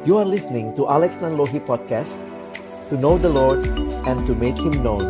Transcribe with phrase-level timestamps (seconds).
[0.00, 2.16] You are listening to Alex Nanlohi Podcast
[2.88, 3.68] To know the Lord
[4.08, 5.04] and to make Him known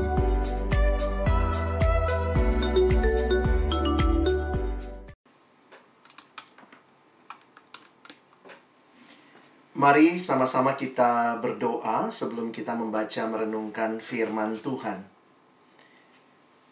[9.78, 15.06] Mari sama-sama kita berdoa sebelum kita membaca merenungkan firman Tuhan.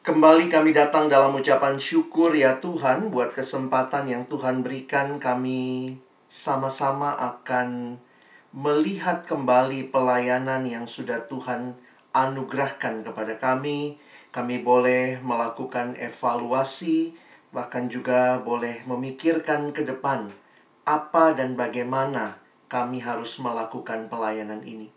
[0.02, 5.94] Kembali kami datang dalam ucapan syukur ya Tuhan buat kesempatan yang Tuhan berikan kami
[6.26, 7.96] sama-sama akan
[8.52, 11.76] melihat kembali pelayanan yang sudah Tuhan
[12.16, 14.00] anugerahkan kepada kami.
[14.28, 17.16] Kami boleh melakukan evaluasi,
[17.48, 20.28] bahkan juga boleh memikirkan ke depan
[20.88, 24.88] apa dan bagaimana kami harus melakukan pelayanan ini.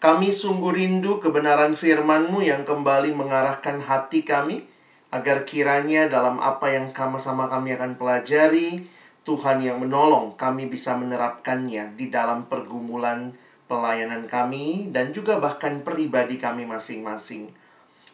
[0.00, 4.64] Kami sungguh rindu kebenaran firman-Mu yang kembali mengarahkan hati kami,
[5.10, 8.86] agar kiranya dalam apa yang sama-sama kami akan pelajari,
[9.20, 13.36] Tuhan yang menolong kami bisa menerapkannya di dalam pergumulan
[13.68, 17.52] pelayanan kami dan juga bahkan pribadi kami masing-masing.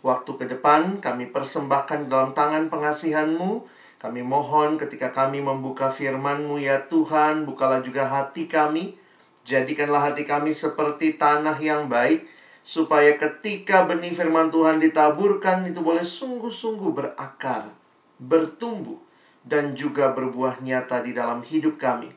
[0.04, 3.64] Waktu ke depan kami persembahkan dalam tangan pengasihan-Mu,
[3.96, 8.98] kami mohon ketika kami membuka firman-Mu ya Tuhan, bukalah juga hati kami.
[9.46, 12.26] Jadikanlah hati kami seperti tanah yang baik,
[12.66, 17.70] supaya ketika benih firman Tuhan ditaburkan, itu boleh sungguh-sungguh berakar,
[18.18, 18.98] bertumbuh,
[19.46, 22.10] dan juga berbuah nyata di dalam hidup kami.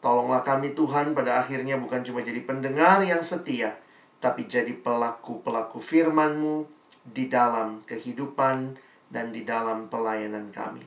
[0.00, 3.76] Tolonglah kami Tuhan pada akhirnya bukan cuma jadi pendengar yang setia,
[4.18, 6.66] tapi jadi pelaku-pelaku firman-Mu
[7.06, 8.74] di dalam kehidupan
[9.12, 10.82] dan di dalam pelayanan kami.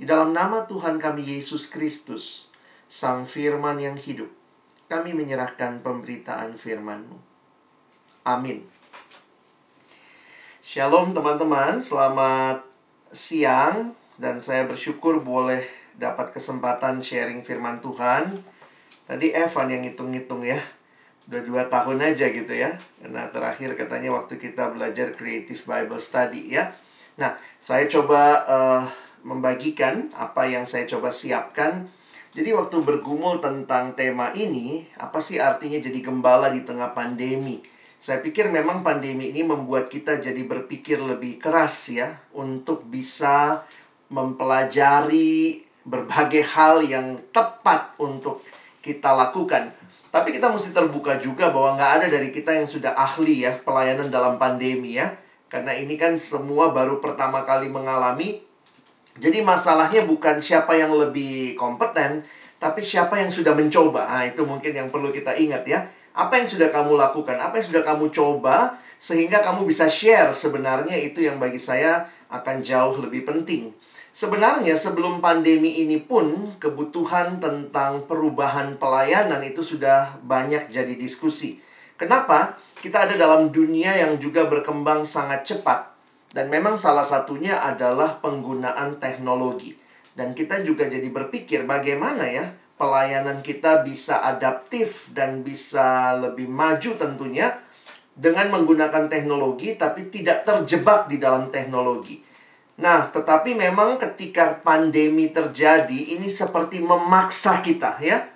[0.00, 2.48] Di dalam nama Tuhan kami Yesus Kristus,
[2.88, 4.32] Sang Firman yang hidup,
[4.88, 7.18] kami menyerahkan pemberitaan firman-Mu.
[8.26, 8.66] Amin.
[10.64, 12.66] Shalom teman-teman, selamat
[13.14, 15.64] siang dan saya bersyukur boleh
[15.96, 18.44] dapat kesempatan sharing firman Tuhan.
[19.06, 20.58] Tadi Evan yang ngitung-ngitung ya,
[21.30, 22.74] udah dua tahun aja gitu ya.
[23.06, 26.74] Nah terakhir katanya waktu kita belajar Creative Bible Study ya.
[27.18, 28.82] Nah saya coba uh,
[29.26, 31.90] membagikan apa yang saya coba siapkan.
[32.36, 37.64] Jadi waktu bergumul tentang tema ini, apa sih artinya jadi gembala di tengah pandemi?
[37.96, 43.64] Saya pikir memang pandemi ini membuat kita jadi berpikir lebih keras ya untuk bisa
[44.12, 48.42] mempelajari berbagai hal yang tepat untuk
[48.82, 49.70] kita lakukan.
[50.10, 54.08] Tapi kita mesti terbuka juga bahwa nggak ada dari kita yang sudah ahli ya pelayanan
[54.08, 55.14] dalam pandemi ya.
[55.46, 58.46] Karena ini kan semua baru pertama kali mengalami
[59.16, 62.20] jadi masalahnya bukan siapa yang lebih kompeten,
[62.60, 64.04] tapi siapa yang sudah mencoba.
[64.04, 65.88] Nah, itu mungkin yang perlu kita ingat ya.
[66.16, 67.36] Apa yang sudah kamu lakukan?
[67.40, 72.60] Apa yang sudah kamu coba sehingga kamu bisa share sebenarnya itu yang bagi saya akan
[72.64, 73.72] jauh lebih penting.
[74.16, 81.60] Sebenarnya sebelum pandemi ini pun kebutuhan tentang perubahan pelayanan itu sudah banyak jadi diskusi.
[82.00, 82.56] Kenapa?
[82.80, 85.92] Kita ada dalam dunia yang juga berkembang sangat cepat
[86.32, 89.76] dan memang salah satunya adalah penggunaan teknologi.
[90.16, 96.96] Dan kita juga jadi berpikir bagaimana ya pelayanan kita bisa adaptif dan bisa lebih maju
[96.96, 97.52] tentunya
[98.16, 102.25] dengan menggunakan teknologi tapi tidak terjebak di dalam teknologi.
[102.76, 108.28] Nah, tetapi memang ketika pandemi terjadi ini seperti memaksa kita ya.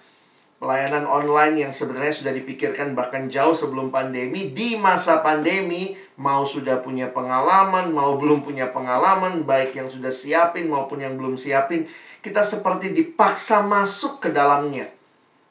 [0.60, 6.84] Pelayanan online yang sebenarnya sudah dipikirkan bahkan jauh sebelum pandemi di masa pandemi mau sudah
[6.84, 11.88] punya pengalaman mau belum punya pengalaman baik yang sudah siapin maupun yang belum siapin
[12.20, 14.84] kita seperti dipaksa masuk ke dalamnya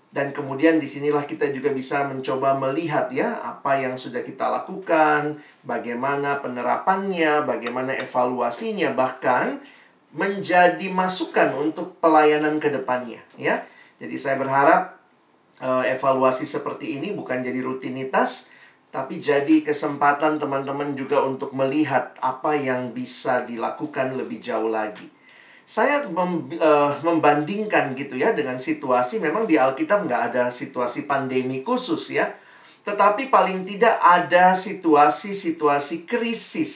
[0.10, 5.38] dan kemudian di sinilah kita juga bisa mencoba melihat ya apa yang sudah kita lakukan
[5.62, 9.62] bagaimana penerapannya bagaimana evaluasinya bahkan
[10.10, 13.62] menjadi masukan untuk pelayanan ke depannya ya
[14.00, 15.00] jadi saya berharap
[15.60, 18.48] uh, evaluasi seperti ini bukan jadi rutinitas,
[18.90, 25.06] tapi jadi kesempatan teman-teman juga untuk melihat apa yang bisa dilakukan lebih jauh lagi.
[25.70, 31.62] Saya mem, uh, membandingkan gitu ya dengan situasi, memang di Alkitab nggak ada situasi pandemi
[31.62, 32.34] khusus ya,
[32.82, 36.74] tetapi paling tidak ada situasi-situasi krisis,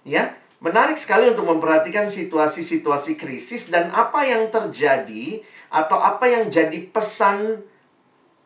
[0.00, 0.32] ya.
[0.64, 5.40] Menarik sekali untuk memperhatikan situasi-situasi krisis dan apa yang terjadi
[5.72, 7.64] atau apa yang jadi pesan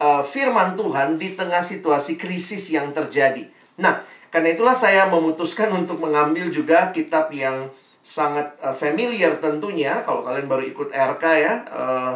[0.03, 3.47] uh, firman Tuhan di tengah situasi krisis yang terjadi.
[3.79, 4.03] Nah,
[4.35, 7.71] karena itulah saya memutuskan untuk mengambil juga kitab yang
[8.05, 10.05] sangat uh, familiar tentunya.
[10.05, 12.15] Kalau kalian baru ikut RK ya, uh,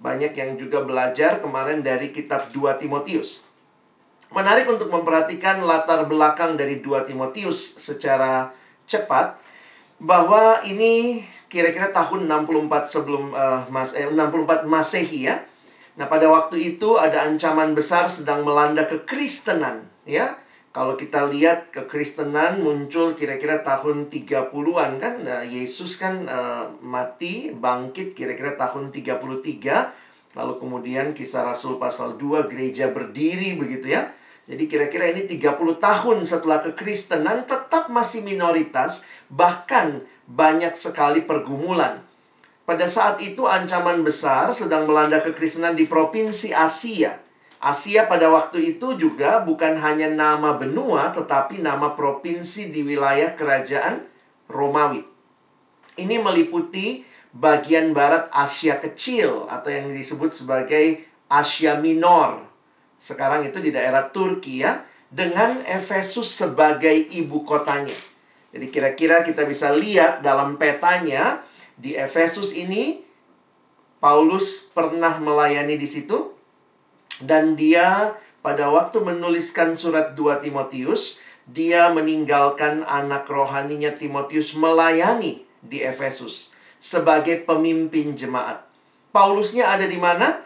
[0.00, 3.44] banyak yang juga belajar kemarin dari kitab 2 Timotius.
[4.32, 8.50] Menarik untuk memperhatikan latar belakang dari 2 Timotius secara
[8.88, 9.36] cepat
[10.00, 11.20] bahwa ini
[11.52, 15.44] kira-kira tahun 64 sebelum uh, Mas eh, 64 Masehi ya
[15.96, 20.36] Nah, pada waktu itu ada ancaman besar sedang melanda kekristenan, ya.
[20.76, 28.12] Kalau kita lihat kekristenan muncul kira-kira tahun 30-an kan nah, Yesus kan uh, mati bangkit
[28.12, 34.12] kira-kira tahun 33 lalu kemudian kisah Rasul pasal 2 gereja berdiri begitu ya.
[34.44, 42.04] Jadi kira-kira ini 30 tahun setelah kekristenan tetap masih minoritas bahkan banyak sekali pergumulan.
[42.68, 47.25] Pada saat itu ancaman besar sedang melanda kekristenan di provinsi Asia.
[47.56, 54.04] Asia pada waktu itu juga bukan hanya nama benua, tetapi nama provinsi di wilayah kerajaan
[54.46, 55.02] Romawi.
[55.96, 57.00] Ini meliputi
[57.32, 61.00] bagian barat Asia Kecil atau yang disebut sebagai
[61.32, 62.44] Asia Minor.
[63.00, 67.96] Sekarang itu di daerah Turki ya, dengan Efesus sebagai ibu kotanya.
[68.52, 71.40] Jadi kira-kira kita bisa lihat dalam petanya
[71.76, 73.04] di Efesus ini
[73.96, 76.35] Paulus pernah melayani di situ
[77.22, 85.82] dan dia pada waktu menuliskan surat 2 Timotius, dia meninggalkan anak rohaninya Timotius melayani di
[85.82, 88.62] Efesus sebagai pemimpin jemaat.
[89.10, 90.44] Paulusnya ada di mana?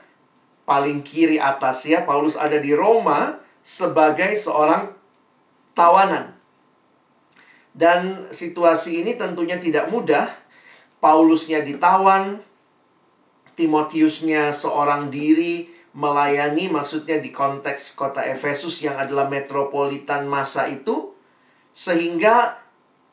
[0.69, 4.95] Paling kiri atas ya, Paulus ada di Roma sebagai seorang
[5.75, 6.39] tawanan.
[7.75, 10.31] Dan situasi ini tentunya tidak mudah.
[11.03, 12.39] Paulusnya ditawan,
[13.59, 21.11] Timotiusnya seorang diri, melayani maksudnya di konteks kota Efesus yang adalah metropolitan masa itu
[21.75, 22.63] sehingga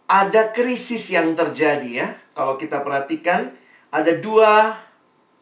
[0.07, 2.07] ada krisis yang terjadi ya.
[2.37, 3.51] Kalau kita perhatikan
[3.89, 4.77] ada dua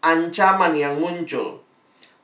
[0.02, 1.66] ancaman yang muncul.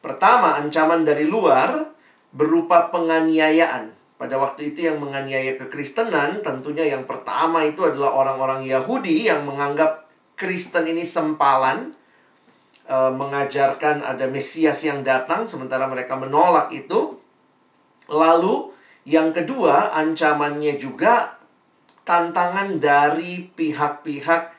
[0.01, 1.93] Pertama, ancaman dari luar
[2.33, 3.93] berupa penganiayaan.
[4.17, 10.05] Pada waktu itu yang menganiaya kekristenan tentunya yang pertama itu adalah orang-orang Yahudi yang menganggap
[10.37, 11.93] Kristen ini sempalan
[12.85, 17.17] e, mengajarkan ada Mesias yang datang sementara mereka menolak itu.
[18.11, 18.71] Lalu
[19.07, 21.39] yang kedua ancamannya juga
[22.05, 24.53] tantangan dari pihak-pihak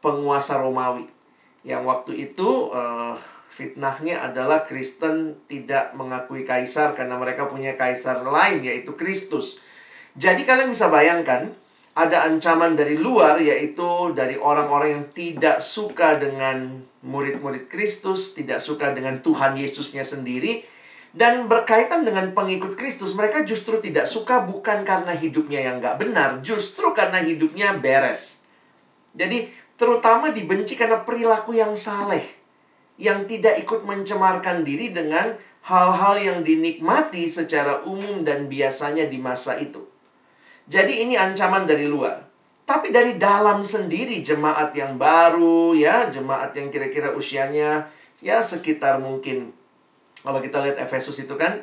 [0.00, 1.08] penguasa Romawi
[1.64, 2.82] yang waktu itu e,
[3.54, 9.62] fitnahnya adalah Kristen tidak mengakui kaisar karena mereka punya kaisar lain yaitu Kristus.
[10.18, 11.54] Jadi kalian bisa bayangkan
[11.94, 18.90] ada ancaman dari luar yaitu dari orang-orang yang tidak suka dengan murid-murid Kristus, tidak suka
[18.90, 20.74] dengan Tuhan Yesusnya sendiri
[21.14, 26.42] dan berkaitan dengan pengikut Kristus, mereka justru tidak suka bukan karena hidupnya yang nggak benar,
[26.42, 28.42] justru karena hidupnya beres.
[29.14, 29.46] Jadi,
[29.78, 32.26] terutama dibenci karena perilaku yang saleh,
[32.98, 35.38] yang tidak ikut mencemarkan diri dengan
[35.70, 39.93] hal-hal yang dinikmati secara umum dan biasanya di masa itu.
[40.64, 42.24] Jadi ini ancaman dari luar.
[42.64, 47.84] Tapi dari dalam sendiri jemaat yang baru ya, jemaat yang kira-kira usianya
[48.24, 49.52] ya sekitar mungkin
[50.24, 51.60] kalau kita lihat Efesus itu kan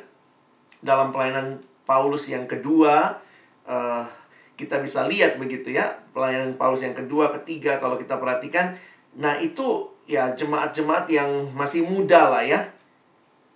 [0.78, 3.18] dalam pelayanan Paulus yang kedua
[3.66, 4.06] uh,
[4.54, 8.78] kita bisa lihat begitu ya pelayanan Paulus yang kedua ketiga kalau kita perhatikan.
[9.18, 12.70] Nah itu ya jemaat-jemaat yang masih muda lah ya.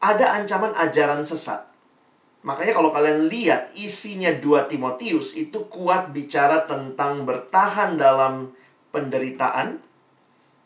[0.03, 1.66] Ada ancaman ajaran sesat
[2.47, 8.55] Makanya kalau kalian lihat isinya dua Timotius itu kuat bicara tentang bertahan dalam
[8.95, 9.83] penderitaan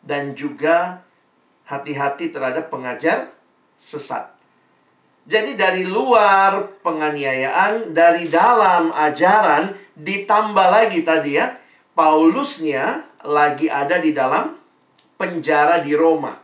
[0.04, 1.00] dan juga
[1.64, 3.32] hati-hati terhadap pengajar
[3.80, 4.28] sesat.
[5.24, 11.56] Jadi dari luar penganiayaan, dari dalam ajaran ditambah lagi tadi ya,
[11.96, 14.56] Paulusnya lagi ada di dalam
[15.20, 16.39] penjara di Roma.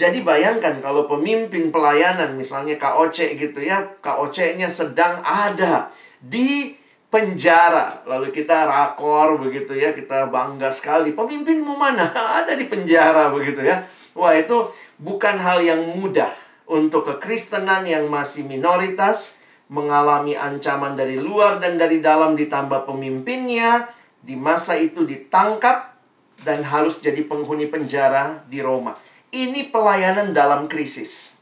[0.00, 6.72] Jadi bayangkan kalau pemimpin pelayanan misalnya KOC gitu ya, KOC-nya sedang ada di
[7.12, 8.00] penjara.
[8.08, 11.12] Lalu kita rakor begitu ya, kita bangga sekali.
[11.12, 12.08] Pemimpinmu mana?
[12.40, 13.84] ada di penjara begitu ya.
[14.16, 16.32] Wah, itu bukan hal yang mudah
[16.64, 19.36] untuk kekristenan yang masih minoritas
[19.68, 25.92] mengalami ancaman dari luar dan dari dalam ditambah pemimpinnya di masa itu ditangkap
[26.40, 29.09] dan harus jadi penghuni penjara di Roma.
[29.30, 31.38] Ini pelayanan dalam krisis.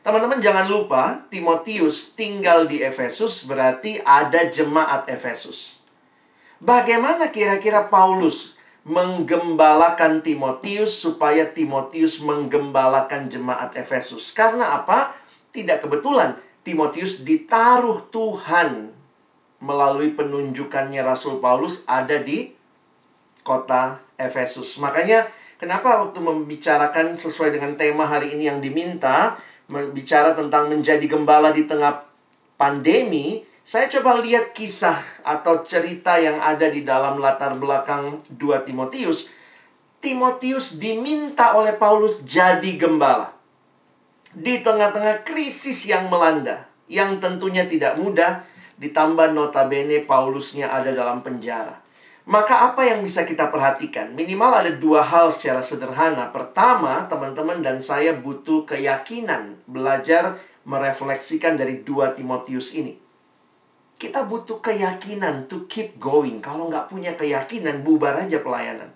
[0.00, 5.80] Teman-teman jangan lupa Timotius tinggal di Efesus berarti ada jemaat Efesus.
[6.60, 14.32] Bagaimana kira-kira Paulus menggembalakan Timotius supaya Timotius menggembalakan jemaat Efesus?
[14.32, 15.16] Karena apa?
[15.52, 18.92] Tidak kebetulan Timotius ditaruh Tuhan
[19.60, 22.52] melalui penunjukannya Rasul Paulus ada di
[23.44, 24.76] kota Efesus.
[24.80, 25.28] Makanya
[25.64, 29.40] Kenapa waktu membicarakan sesuai dengan tema hari ini yang diminta,
[29.96, 32.04] bicara tentang menjadi gembala di tengah
[32.60, 39.32] pandemi, saya coba lihat kisah atau cerita yang ada di dalam latar belakang 2 Timotius.
[40.04, 43.32] Timotius diminta oleh Paulus jadi gembala.
[44.36, 48.44] Di tengah-tengah krisis yang melanda, yang tentunya tidak mudah,
[48.76, 51.83] ditambah notabene Paulusnya ada dalam penjara.
[52.24, 54.16] Maka apa yang bisa kita perhatikan?
[54.16, 56.32] Minimal ada dua hal secara sederhana.
[56.32, 62.96] Pertama, teman-teman dan saya butuh keyakinan belajar merefleksikan dari dua Timotius ini.
[64.00, 66.40] Kita butuh keyakinan to keep going.
[66.40, 68.88] Kalau nggak punya keyakinan, bubar aja pelayanan.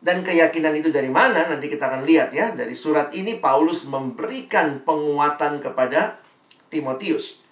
[0.00, 1.52] Dan keyakinan itu dari mana?
[1.52, 2.56] Nanti kita akan lihat ya.
[2.56, 6.16] Dari surat ini Paulus memberikan penguatan kepada
[6.72, 7.45] Timotius.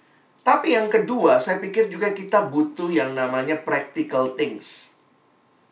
[0.45, 4.93] Tapi yang kedua, saya pikir juga kita butuh yang namanya practical things.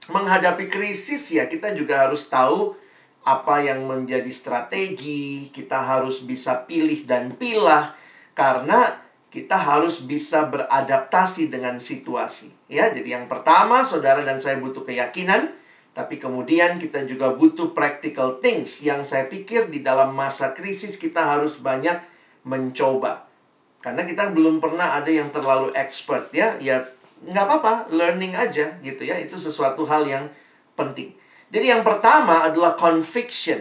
[0.09, 2.73] Menghadapi krisis ya kita juga harus tahu
[3.23, 7.95] apa yang menjadi strategi, kita harus bisa pilih dan pilah
[8.33, 8.97] karena
[9.33, 12.53] kita harus bisa beradaptasi dengan situasi.
[12.69, 15.53] Ya, jadi yang pertama saudara dan saya butuh keyakinan,
[15.93, 21.25] tapi kemudian kita juga butuh practical things yang saya pikir di dalam masa krisis kita
[21.25, 21.97] harus banyak
[22.45, 23.32] mencoba.
[23.83, 26.87] Karena kita belum pernah ada yang terlalu expert ya, ya
[27.27, 29.19] nggak apa-apa, learning aja gitu ya.
[29.19, 30.31] Itu sesuatu hal yang
[30.79, 31.13] penting.
[31.53, 33.61] Jadi yang pertama adalah conviction,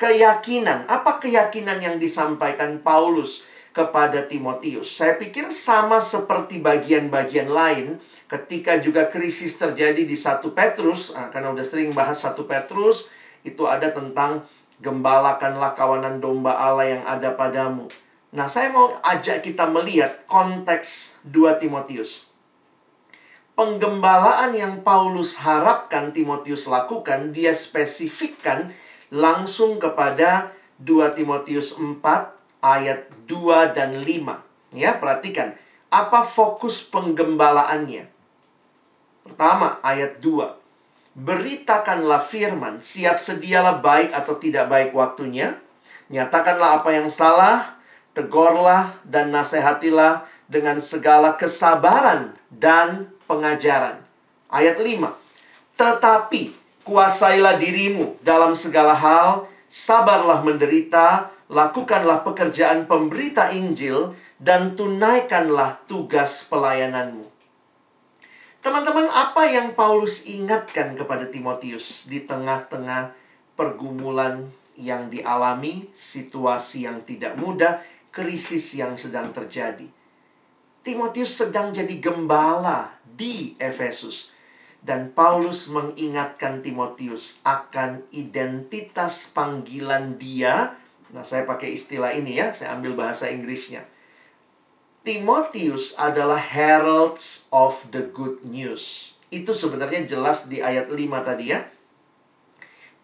[0.00, 0.88] keyakinan.
[0.88, 4.96] Apa keyakinan yang disampaikan Paulus kepada Timotius?
[4.96, 11.54] Saya pikir sama seperti bagian-bagian lain ketika juga krisis terjadi di satu Petrus, nah, karena
[11.54, 13.12] udah sering bahas satu Petrus,
[13.46, 14.42] itu ada tentang
[14.80, 17.86] gembalakanlah kawanan domba Allah yang ada padamu.
[18.30, 22.30] Nah, saya mau ajak kita melihat konteks 2 Timotius.
[23.58, 28.70] Penggembalaan yang Paulus harapkan Timotius lakukan, dia spesifikkan
[29.10, 31.98] langsung kepada 2 Timotius 4
[32.62, 34.78] ayat 2 dan 5.
[34.78, 35.58] Ya, perhatikan.
[35.90, 38.06] Apa fokus penggembalaannya?
[39.26, 40.54] Pertama, ayat 2.
[41.18, 45.58] Beritakanlah firman, siap sedialah baik atau tidak baik waktunya.
[46.14, 47.79] Nyatakanlah apa yang salah,
[48.12, 54.02] tegurlah dan nasihatilah dengan segala kesabaran dan pengajaran.
[54.50, 55.14] Ayat 5.
[55.78, 56.42] Tetapi
[56.82, 67.30] kuasailah dirimu dalam segala hal, sabarlah menderita, lakukanlah pekerjaan pemberita Injil, dan tunaikanlah tugas pelayananmu.
[68.60, 73.16] Teman-teman, apa yang Paulus ingatkan kepada Timotius di tengah-tengah
[73.56, 79.86] pergumulan yang dialami, situasi yang tidak mudah, krisis yang sedang terjadi?
[80.80, 84.34] Timotius sedang jadi gembala di Efesus.
[84.80, 90.72] Dan Paulus mengingatkan Timotius akan identitas panggilan dia.
[91.12, 93.84] Nah, saya pakai istilah ini ya, saya ambil bahasa Inggrisnya
[95.00, 99.16] Timotius adalah heralds of the good news.
[99.32, 101.64] Itu sebenarnya jelas di ayat 5 tadi ya.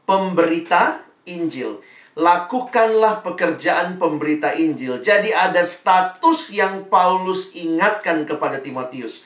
[0.05, 1.81] Pemberita Injil.
[2.17, 5.05] Lakukanlah pekerjaan pemberita Injil.
[5.05, 9.21] Jadi ada status yang Paulus ingatkan kepada Timotius.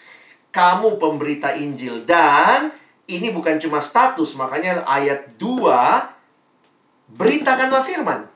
[0.50, 2.02] Kamu pemberita Injil.
[2.02, 2.74] Dan
[3.06, 4.34] ini bukan cuma status.
[4.34, 7.14] Makanya ayat 2.
[7.14, 8.26] Beritakanlah firman.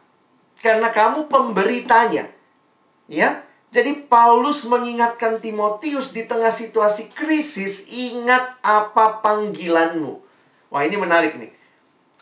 [0.62, 2.30] Karena kamu pemberitanya.
[3.10, 3.44] Ya,
[3.74, 10.22] jadi Paulus mengingatkan Timotius di tengah situasi krisis, ingat apa panggilanmu.
[10.70, 11.50] Wah, ini menarik nih.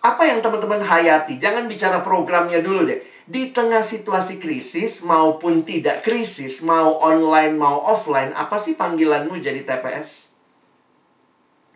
[0.03, 1.39] Apa yang teman-teman hayati?
[1.39, 2.99] Jangan bicara programnya dulu deh.
[3.23, 9.63] Di tengah situasi krisis maupun tidak krisis, mau online mau offline, apa sih panggilanmu jadi
[9.63, 10.35] TPS?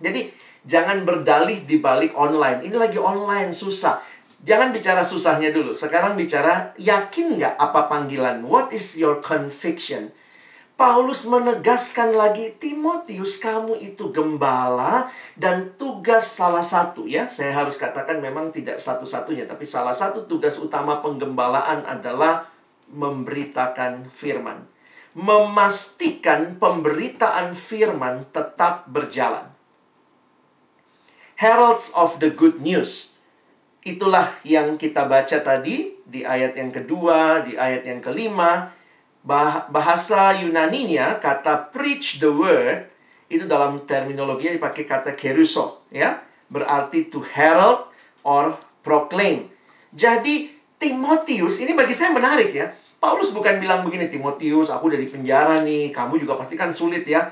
[0.02, 0.26] Jadi
[0.66, 2.66] jangan berdalih di balik online.
[2.66, 4.02] Ini lagi online susah.
[4.42, 5.71] Jangan bicara susahnya dulu.
[5.71, 8.42] Sekarang bicara yakin nggak apa panggilan?
[8.42, 10.11] What is your conviction?
[10.76, 17.28] Paulus menegaskan lagi, Timotius kamu itu gembala dan tugas salah satu ya.
[17.28, 22.49] Saya harus katakan memang tidak satu-satunya, tapi salah satu tugas utama penggembalaan adalah
[22.90, 24.64] memberitakan firman.
[25.16, 29.49] Memastikan pemberitaan firman tetap berjalan.
[31.37, 33.16] Heralds of the good news
[33.87, 38.75] Itulah yang kita baca tadi di ayat yang kedua, di ayat yang kelima.
[39.71, 42.90] Bahasa Yunaninya kata preach the word
[43.26, 46.23] itu dalam terminologi dipakai kata keruso ya.
[46.47, 47.90] Berarti to herald
[48.23, 48.54] or
[48.87, 49.50] proclaim.
[49.90, 52.71] Jadi Timotius ini bagi saya menarik ya.
[52.97, 57.04] Paulus bukan bilang begini Timotius, aku udah di penjara nih, kamu juga pasti kan sulit
[57.04, 57.28] ya.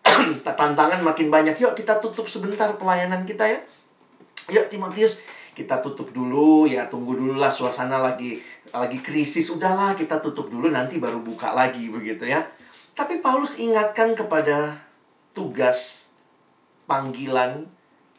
[0.46, 1.58] Tantangan makin banyak.
[1.58, 3.60] Yuk kita tutup sebentar pelayanan kita ya.
[4.48, 5.20] Yuk Timotius,
[5.58, 8.38] kita tutup dulu ya tunggu dulu lah suasana lagi
[8.70, 12.46] lagi krisis udahlah kita tutup dulu nanti baru buka lagi begitu ya
[12.94, 14.78] tapi Paulus ingatkan kepada
[15.38, 16.10] tugas
[16.90, 17.70] panggilan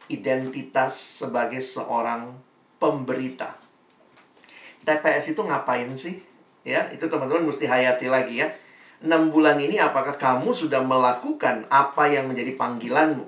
[0.08, 2.32] identitas sebagai seorang
[2.80, 3.60] pemberita.
[4.88, 6.24] TPS itu ngapain sih?
[6.64, 8.56] Ya, itu teman-teman mesti hayati lagi ya.
[9.04, 13.28] 6 bulan ini apakah kamu sudah melakukan apa yang menjadi panggilanmu?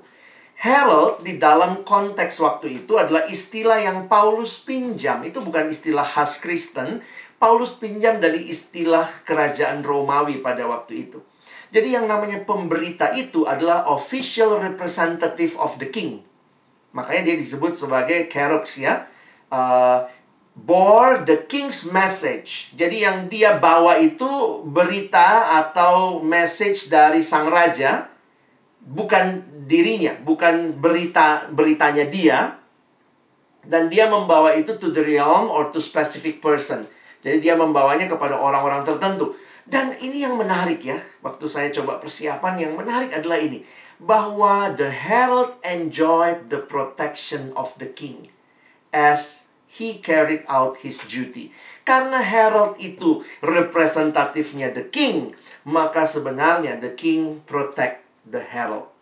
[0.56, 5.20] Herald di dalam konteks waktu itu adalah istilah yang Paulus pinjam.
[5.20, 7.04] Itu bukan istilah khas Kristen.
[7.36, 11.20] Paulus pinjam dari istilah kerajaan Romawi pada waktu itu.
[11.72, 16.20] Jadi yang namanya pemberita itu adalah official representative of the king.
[16.92, 19.08] Makanya dia disebut sebagai Kerox ya.
[19.48, 20.04] Uh,
[20.52, 22.68] bore the king's message.
[22.76, 28.12] Jadi yang dia bawa itu berita atau message dari sang raja,
[28.84, 32.60] bukan dirinya, bukan berita beritanya dia.
[33.64, 36.84] Dan dia membawa itu to the realm or to specific person.
[37.24, 39.38] Jadi dia membawanya kepada orang-orang tertentu.
[39.62, 43.62] Dan ini yang menarik ya, waktu saya coba persiapan yang menarik adalah ini.
[44.02, 48.30] Bahwa the herald enjoyed the protection of the king.
[48.90, 49.42] As
[49.72, 51.48] he carried out his duty.
[51.82, 55.32] Karena herald itu representatifnya the king,
[55.64, 58.92] maka sebenarnya the king protect the herald.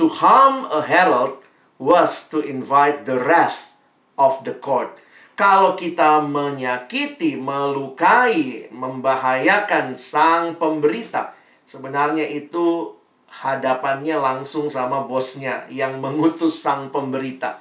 [0.00, 1.44] To harm a herald
[1.78, 3.76] was to invite the wrath
[4.18, 5.03] of the court.
[5.34, 11.34] Kalau kita menyakiti, melukai, membahayakan sang pemberita,
[11.66, 12.94] sebenarnya itu
[13.42, 17.58] hadapannya langsung sama bosnya yang mengutus sang pemberita.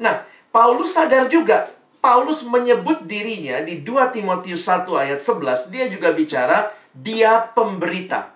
[0.00, 1.68] Nah, Paulus sadar juga.
[2.02, 5.70] Paulus menyebut dirinya di 2 Timotius 1 ayat 11.
[5.70, 8.34] Dia juga bicara dia pemberita.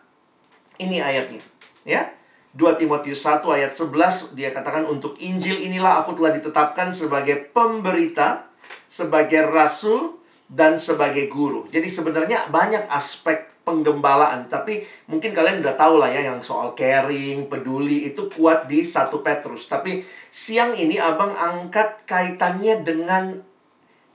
[0.77, 1.43] Ini ayatnya.
[1.83, 2.13] Ya.
[2.57, 8.46] 2 Timotius 1 ayat 11 dia katakan untuk Injil inilah aku telah ditetapkan sebagai pemberita,
[8.87, 11.67] sebagai rasul dan sebagai guru.
[11.69, 17.51] Jadi sebenarnya banyak aspek penggembalaan, tapi mungkin kalian udah tahu lah ya yang soal caring,
[17.51, 19.67] peduli itu kuat di 1 Petrus.
[19.67, 23.43] Tapi siang ini abang angkat kaitannya dengan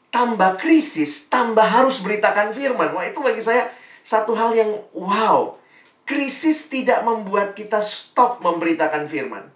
[0.08, 2.96] tambah krisis, tambah harus beritakan firman.
[2.96, 3.68] Wah, itu bagi saya
[4.08, 5.60] satu hal yang wow.
[6.02, 9.48] Krisis tidak membuat kita stop memberitakan firman.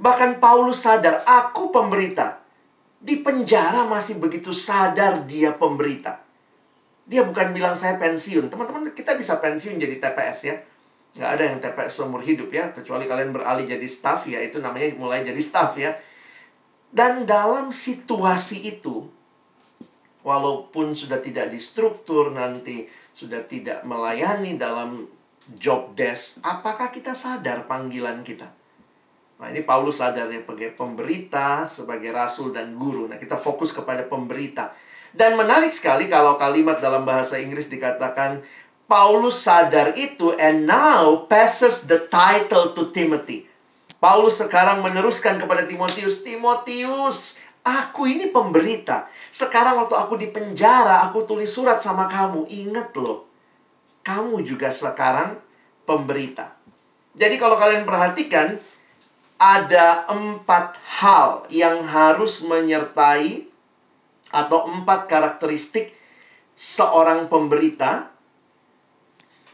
[0.00, 2.41] Bahkan Paulus sadar, aku pemberita.
[3.02, 6.22] Di penjara masih begitu sadar dia pemberita.
[7.02, 8.46] Dia bukan bilang saya pensiun.
[8.46, 10.56] Teman-teman, kita bisa pensiun jadi TPS ya
[11.12, 14.96] nggak ada yang TPS seumur hidup ya kecuali kalian beralih jadi staff ya itu namanya
[14.96, 15.92] mulai jadi staff ya
[16.88, 19.12] dan dalam situasi itu
[20.24, 25.04] walaupun sudah tidak distruktur nanti sudah tidak melayani dalam
[25.52, 28.48] job desk apakah kita sadar panggilan kita
[29.42, 34.06] nah ini Paulus sadar ya sebagai pemberita sebagai rasul dan guru nah kita fokus kepada
[34.06, 34.70] pemberita
[35.12, 38.40] dan menarik sekali kalau kalimat dalam bahasa Inggris dikatakan
[38.92, 43.48] Paulus sadar itu and now passes the title to Timothy.
[43.96, 49.08] Paulus sekarang meneruskan kepada Timotius, Timotius, aku ini pemberita.
[49.32, 52.50] Sekarang waktu aku di penjara, aku tulis surat sama kamu.
[52.52, 53.24] Ingat loh,
[54.04, 55.40] kamu juga sekarang
[55.88, 56.52] pemberita.
[57.16, 58.60] Jadi kalau kalian perhatikan,
[59.42, 63.50] ada empat hal yang harus menyertai
[64.30, 65.98] atau empat karakteristik
[66.54, 68.14] seorang pemberita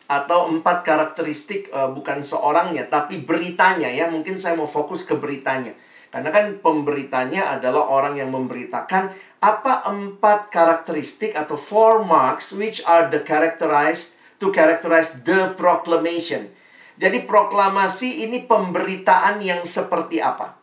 [0.05, 4.13] atau empat karakteristik uh, bukan seorangnya tapi beritanya ya.
[4.13, 5.73] Mungkin saya mau fokus ke beritanya.
[6.13, 13.09] Karena kan pemberitanya adalah orang yang memberitakan apa empat karakteristik atau four marks which are
[13.09, 16.53] the characterized to characterize the proclamation
[16.99, 20.59] jadi proklamasi ini pemberitaan yang seperti apa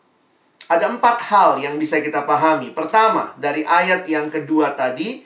[0.70, 5.24] ada empat hal yang bisa kita pahami pertama dari ayat yang kedua tadi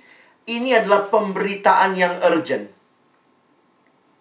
[0.49, 2.81] ini adalah pemberitaan yang urgent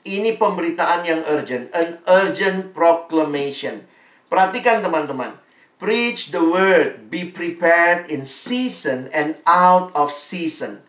[0.08, 3.86] ini pemberitaan yang urgent, an urgent proclamation.
[4.32, 5.36] Perhatikan teman-teman.
[5.80, 10.84] Preach the word, be prepared in season and out of season.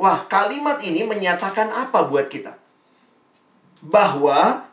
[0.00, 2.56] Wah, kalimat ini menyatakan apa buat kita?
[3.84, 4.69] Bahwa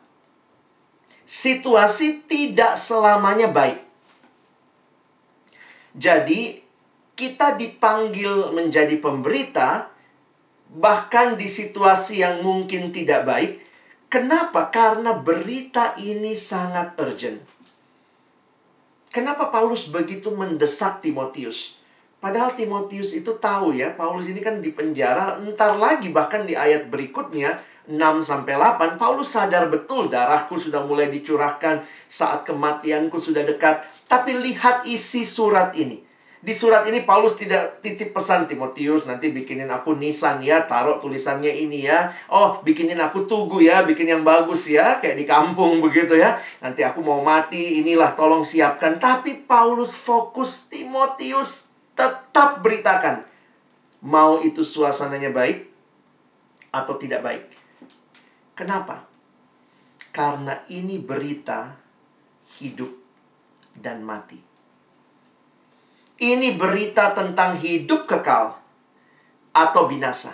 [1.28, 3.84] situasi tidak selamanya baik.
[5.92, 6.64] Jadi,
[7.18, 9.92] kita dipanggil menjadi pemberita,
[10.72, 13.52] bahkan di situasi yang mungkin tidak baik,
[14.08, 14.72] Kenapa?
[14.72, 17.44] Karena berita ini sangat urgent.
[19.12, 21.76] Kenapa Paulus begitu mendesak Timotius?
[22.24, 26.88] Padahal Timotius itu tahu ya, Paulus ini kan di penjara, entar lagi bahkan di ayat
[26.88, 33.80] berikutnya 6 sampai 8 Paulus sadar betul darahku sudah mulai dicurahkan saat kematianku sudah dekat.
[34.12, 36.08] Tapi lihat isi surat ini.
[36.38, 41.50] Di surat ini Paulus tidak titip pesan Timotius nanti bikinin aku nisan ya, taruh tulisannya
[41.50, 42.14] ini ya.
[42.30, 46.38] Oh, bikinin aku tugu ya, bikin yang bagus ya, kayak di kampung begitu ya.
[46.62, 49.02] Nanti aku mau mati, inilah tolong siapkan.
[49.02, 53.26] Tapi Paulus fokus Timotius tetap beritakan.
[54.06, 55.66] Mau itu suasananya baik
[56.70, 57.57] atau tidak baik.
[58.58, 59.06] Kenapa?
[60.10, 61.78] Karena ini berita
[62.58, 62.90] hidup
[63.78, 64.42] dan mati.
[66.18, 68.58] Ini berita tentang hidup kekal
[69.54, 70.34] atau binasa.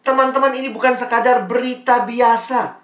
[0.00, 2.80] Teman-teman, ini bukan sekadar berita biasa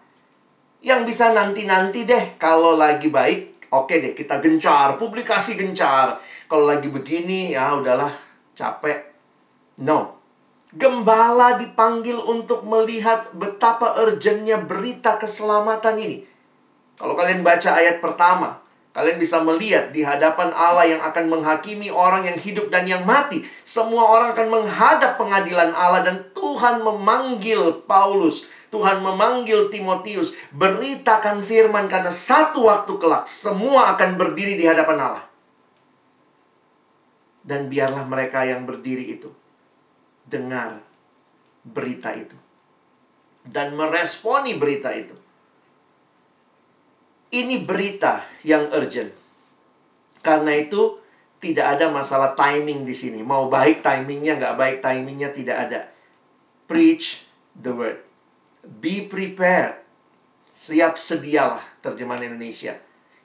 [0.84, 3.72] yang bisa nanti-nanti deh kalau lagi baik.
[3.72, 6.20] Oke deh, kita gencar, publikasi gencar.
[6.44, 8.12] Kalau lagi begini, ya udahlah,
[8.52, 9.16] capek.
[9.80, 10.19] No.
[10.70, 16.22] Gembala dipanggil untuk melihat betapa urgentnya berita keselamatan ini.
[16.94, 22.26] Kalau kalian baca ayat pertama, Kalian bisa melihat di hadapan Allah yang akan menghakimi orang
[22.26, 23.46] yang hidup dan yang mati.
[23.62, 28.50] Semua orang akan menghadap pengadilan Allah dan Tuhan memanggil Paulus.
[28.74, 30.34] Tuhan memanggil Timotius.
[30.50, 35.24] Beritakan firman karena satu waktu kelak semua akan berdiri di hadapan Allah.
[37.46, 39.30] Dan biarlah mereka yang berdiri itu
[40.30, 40.78] dengar
[41.66, 42.38] berita itu.
[43.42, 45.20] Dan meresponi berita itu
[47.30, 49.14] ini berita yang urgent.
[50.20, 50.98] Karena itu
[51.40, 53.24] tidak ada masalah timing di sini.
[53.24, 55.80] Mau baik timingnya, nggak baik timingnya tidak ada.
[56.66, 57.24] Preach
[57.56, 57.98] the word.
[58.62, 59.80] Be prepared.
[60.50, 62.76] Siap sedialah terjemahan Indonesia.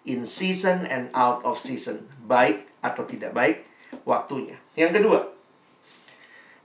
[0.07, 2.07] In season and out of season.
[2.23, 3.67] Baik atau tidak baik
[4.07, 4.55] waktunya.
[4.79, 5.19] Yang kedua,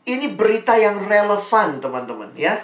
[0.08, 2.56] ini berita yang relevan teman-teman ya.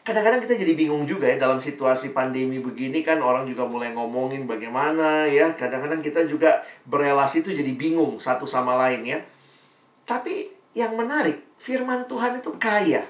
[0.00, 4.48] Kadang-kadang kita jadi bingung juga ya dalam situasi pandemi begini kan orang juga mulai ngomongin
[4.48, 5.52] bagaimana ya.
[5.52, 9.20] Kadang-kadang kita juga berelasi itu jadi bingung satu sama lain ya.
[10.08, 13.04] Tapi yang menarik firman Tuhan itu kaya.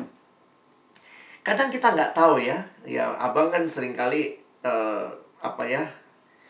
[1.46, 2.59] Kadang kita nggak tahu ya.
[2.83, 5.87] Ya abang kan sering kali uh, apa ya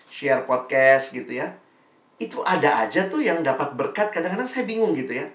[0.08, 1.52] share podcast gitu ya.
[2.16, 5.28] Itu ada aja tuh yang dapat berkat kadang-kadang saya bingung gitu ya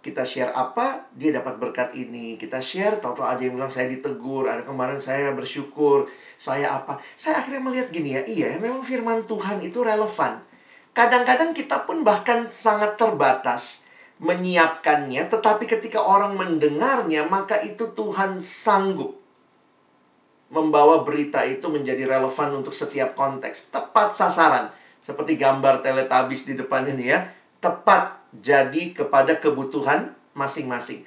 [0.00, 2.40] kita share apa, dia dapat berkat ini.
[2.40, 6.08] Kita share, tahu-tahu ada yang bilang saya ditegur, ada kemarin saya bersyukur,
[6.40, 6.96] saya apa.
[7.20, 10.40] Saya akhirnya melihat gini ya, iya memang firman Tuhan itu relevan.
[10.96, 13.84] Kadang-kadang kita pun bahkan sangat terbatas
[14.20, 19.20] menyiapkannya, tetapi ketika orang mendengarnya, maka itu Tuhan sanggup
[20.50, 23.70] membawa berita itu menjadi relevan untuk setiap konteks.
[23.70, 24.74] Tepat sasaran.
[25.00, 27.24] Seperti gambar teletabis di depan ini ya.
[27.62, 31.02] Tepat jadi kepada kebutuhan masing-masing.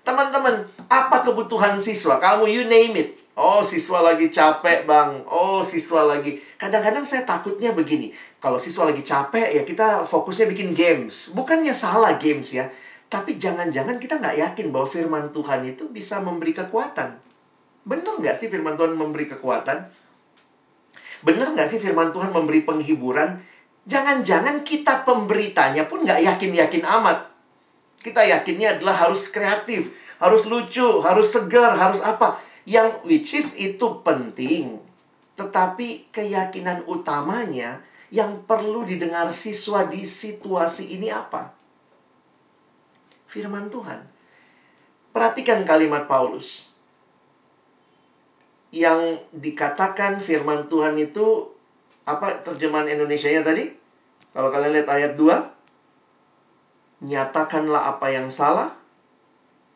[0.00, 2.16] Teman-teman, apa kebutuhan siswa?
[2.16, 3.20] Kamu you name it.
[3.36, 5.24] Oh, siswa lagi capek, Bang.
[5.28, 6.36] Oh, siswa lagi.
[6.60, 8.12] Kadang-kadang saya takutnya begini.
[8.40, 11.32] Kalau siswa lagi capek, ya kita fokusnya bikin games.
[11.32, 12.68] Bukannya salah games ya.
[13.10, 17.18] Tapi jangan-jangan kita nggak yakin bahwa firman Tuhan itu bisa memberi kekuatan.
[17.82, 19.78] Benar nggak sih firman Tuhan memberi kekuatan?
[21.26, 23.42] Benar nggak sih firman Tuhan memberi penghiburan?
[23.88, 27.32] Jangan-jangan kita pemberitanya pun nggak yakin-yakin amat.
[28.00, 32.40] Kita yakinnya adalah harus kreatif, harus lucu, harus segar, harus apa.
[32.68, 34.80] Yang which is itu penting.
[35.36, 37.80] Tetapi keyakinan utamanya
[38.12, 41.56] yang perlu didengar siswa di situasi ini apa?
[43.30, 44.02] Firman Tuhan.
[45.14, 46.68] Perhatikan kalimat Paulus.
[48.70, 51.50] Yang dikatakan firman Tuhan itu
[52.08, 53.68] apa terjemahan Indonesia-nya tadi?
[54.30, 58.78] Kalau kalian lihat ayat 2, nyatakanlah apa yang salah,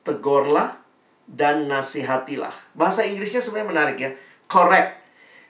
[0.06, 0.78] tegurlah,
[1.26, 2.52] dan nasihatilah.
[2.76, 4.10] Bahasa Inggrisnya sebenarnya menarik ya.
[4.46, 5.02] Correct.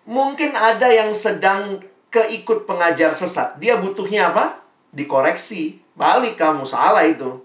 [0.09, 3.59] Mungkin ada yang sedang keikut pengajar sesat.
[3.61, 4.63] Dia butuhnya apa?
[4.95, 5.83] Dikoreksi.
[5.99, 7.43] Balik kamu, salah itu.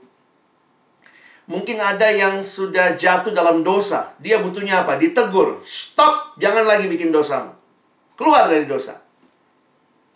[1.50, 4.13] Mungkin ada yang sudah jatuh dalam dosa.
[4.22, 5.02] Dia butuhnya apa?
[5.02, 5.65] Ditegur.
[5.65, 7.50] Stop, jangan lagi bikin dosamu.
[8.13, 9.09] Keluar dari dosa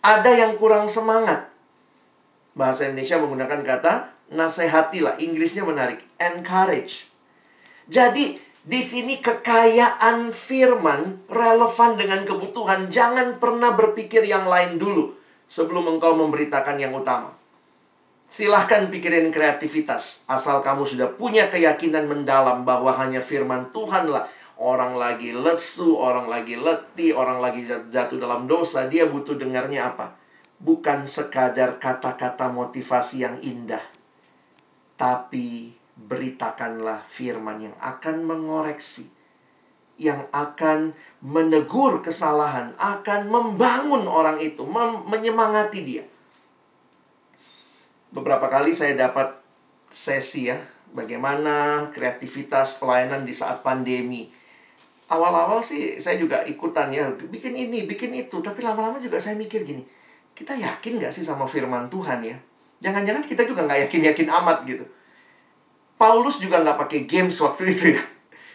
[0.04, 1.48] ada yang kurang semangat.
[2.52, 3.92] Bahasa Indonesia menggunakan kata
[4.36, 5.16] nasihatilah.
[5.16, 6.04] Inggrisnya menarik.
[6.20, 7.08] Encourage.
[7.88, 12.92] Jadi, di sini kekayaan firman relevan dengan kebutuhan.
[12.92, 15.16] Jangan pernah berpikir yang lain dulu
[15.48, 17.32] sebelum engkau memberitakan yang utama.
[18.28, 20.24] Silahkan pikirin kreativitas.
[20.28, 26.54] Asal kamu sudah punya keyakinan mendalam bahwa hanya firman Tuhanlah orang lagi lesu, orang lagi
[26.54, 30.14] letih, orang lagi jatuh dalam dosa, dia butuh dengarnya apa?
[30.62, 33.82] Bukan sekadar kata-kata motivasi yang indah,
[34.94, 39.10] tapi beritakanlah firman yang akan mengoreksi,
[39.98, 44.62] yang akan menegur kesalahan, akan membangun orang itu,
[45.06, 46.04] menyemangati dia.
[48.14, 49.34] beberapa kali saya dapat
[49.90, 50.62] sesi ya,
[50.94, 54.30] bagaimana kreativitas pelayanan di saat pandemi.
[55.04, 58.40] Awal-awal sih saya juga ikutan ya, bikin ini, bikin itu.
[58.40, 59.84] Tapi lama-lama juga saya mikir gini,
[60.32, 62.36] kita yakin gak sih sama firman Tuhan ya?
[62.84, 64.84] Jangan-jangan kita juga nggak yakin-yakin amat gitu.
[65.96, 68.02] Paulus juga nggak pakai games waktu itu ya.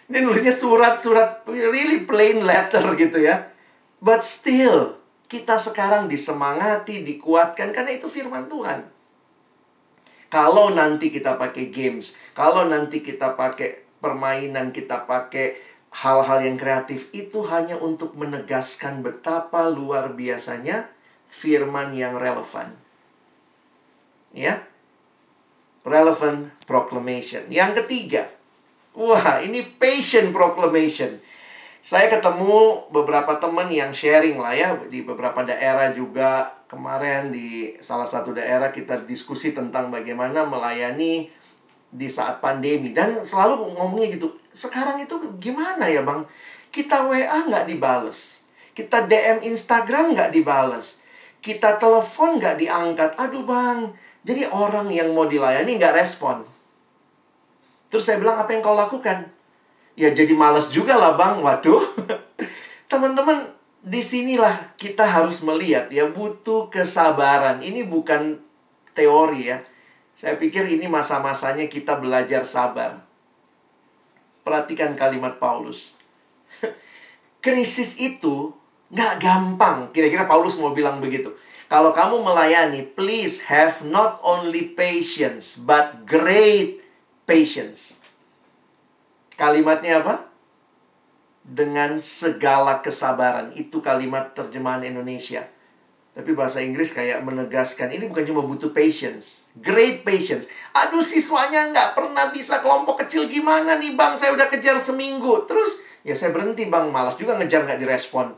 [0.10, 3.54] Ini nulisnya surat-surat really plain letter gitu ya.
[4.02, 4.98] But still,
[5.30, 8.90] kita sekarang disemangati, dikuatkan karena itu firman Tuhan.
[10.30, 17.10] Kalau nanti kita pakai games, kalau nanti kita pakai permainan, kita pakai hal-hal yang kreatif
[17.12, 20.90] itu hanya untuk menegaskan betapa luar biasanya
[21.30, 22.74] firman yang relevan.
[24.34, 24.62] Ya.
[25.82, 27.50] Relevant proclamation.
[27.50, 28.30] Yang ketiga.
[28.94, 31.18] Wah, ini patient proclamation.
[31.80, 36.60] Saya ketemu beberapa teman yang sharing lah ya di beberapa daerah juga.
[36.70, 41.39] Kemarin di salah satu daerah kita diskusi tentang bagaimana melayani
[41.90, 44.34] di saat pandemi dan selalu ngomongnya gitu.
[44.54, 46.26] Sekarang itu gimana ya, Bang?
[46.70, 48.46] Kita WA nggak dibales.
[48.78, 51.00] Kita DM Instagram nggak dibales
[51.40, 53.12] kita telepon nggak diangkat.
[53.16, 53.92] Aduh bang,
[54.24, 56.44] jadi orang yang mau dilayani nggak respon.
[57.90, 59.26] Terus saya bilang, apa yang kau lakukan?
[59.98, 61.82] Ya jadi males juga lah bang, waduh.
[62.92, 63.50] Teman-teman,
[63.82, 67.64] di sinilah kita harus melihat ya, butuh kesabaran.
[67.64, 68.38] Ini bukan
[68.94, 69.58] teori ya.
[70.20, 73.00] Saya pikir ini masa-masanya kita belajar sabar.
[74.44, 75.96] Perhatikan kalimat Paulus.
[77.44, 79.78] Krisis itu Nggak gampang.
[79.94, 81.30] Kira-kira Paulus mau bilang begitu.
[81.70, 86.82] Kalau kamu melayani, please have not only patience, but great
[87.30, 88.02] patience.
[89.38, 90.26] Kalimatnya apa?
[91.46, 93.54] Dengan segala kesabaran.
[93.54, 95.46] Itu kalimat terjemahan Indonesia.
[96.18, 99.49] Tapi bahasa Inggris kayak menegaskan, ini bukan cuma butuh patience.
[99.60, 100.48] Great patience.
[100.76, 105.44] Aduh siswanya nggak pernah bisa kelompok kecil gimana nih bang, saya udah kejar seminggu.
[105.46, 108.32] Terus, ya saya berhenti bang, malas juga ngejar nggak direspon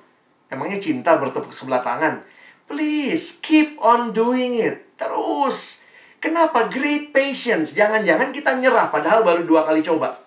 [0.52, 2.20] Emangnya cinta bertepuk sebelah tangan?
[2.68, 5.00] Please, keep on doing it.
[5.00, 5.88] Terus.
[6.20, 6.68] Kenapa?
[6.68, 7.72] Great patience.
[7.72, 10.20] Jangan-jangan kita nyerah padahal baru dua kali coba.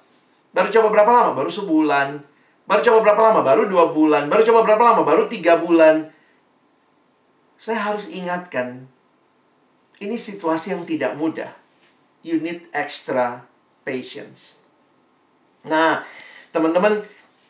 [0.56, 1.30] Baru coba berapa lama?
[1.36, 2.24] Baru sebulan.
[2.64, 3.40] Baru coba berapa lama?
[3.44, 4.32] Baru dua bulan.
[4.32, 5.04] Baru coba berapa lama?
[5.04, 6.08] Baru tiga bulan.
[7.60, 8.88] Saya harus ingatkan,
[10.02, 11.52] ini situasi yang tidak mudah.
[12.24, 13.44] You need extra
[13.84, 14.64] patience.
[15.68, 16.02] Nah,
[16.50, 17.04] teman-teman,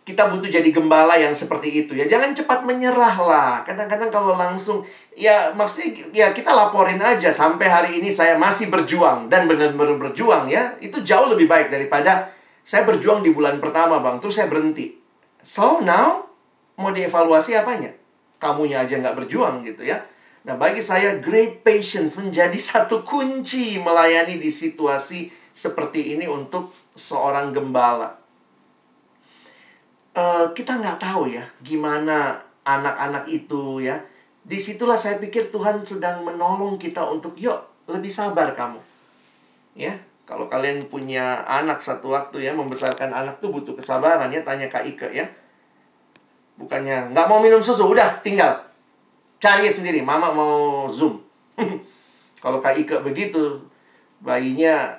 [0.04, 2.04] kita butuh jadi gembala yang seperti itu ya.
[2.04, 3.52] Jangan cepat menyerah lah.
[3.64, 4.84] Kadang-kadang kalau langsung
[5.16, 10.52] ya maksudnya ya kita laporin aja sampai hari ini saya masih berjuang dan benar-benar berjuang
[10.52, 10.76] ya.
[10.84, 12.28] Itu jauh lebih baik daripada
[12.60, 14.20] saya berjuang di bulan pertama, Bang.
[14.20, 14.92] Terus saya berhenti.
[15.40, 16.28] So now
[16.76, 17.96] mau dievaluasi apanya?
[18.36, 20.04] Kamunya aja nggak berjuang gitu ya.
[20.44, 27.54] Nah, bagi saya great patience menjadi satu kunci melayani di situasi seperti ini untuk seorang
[27.54, 28.24] gembala
[30.14, 34.00] uh, kita nggak tahu ya gimana anak-anak itu ya.
[34.44, 37.56] Di situlah saya pikir Tuhan sedang menolong kita untuk yuk
[37.88, 38.80] lebih sabar kamu.
[39.72, 39.96] Ya,
[40.28, 44.84] kalau kalian punya anak satu waktu ya membesarkan anak tuh butuh kesabaran ya tanya Kak
[44.84, 45.26] Ike ya.
[46.60, 48.73] Bukannya nggak mau minum susu udah tinggal
[49.44, 51.20] cari sendiri mama mau zoom.
[52.44, 53.60] kalau Kak Ike begitu
[54.24, 54.96] bayinya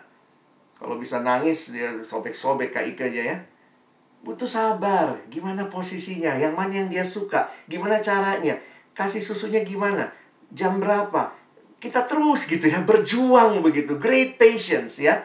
[0.77, 3.37] kalau bisa nangis dia sobek-sobek Kak Ike aja ya
[4.25, 5.21] butuh sabar.
[5.29, 6.33] Gimana posisinya?
[6.33, 7.53] Yang mana yang dia suka?
[7.69, 8.57] Gimana caranya?
[8.97, 10.09] Kasih susunya gimana?
[10.49, 11.29] Jam berapa?
[11.77, 14.01] Kita terus gitu ya, berjuang begitu.
[14.01, 15.21] Great patience ya.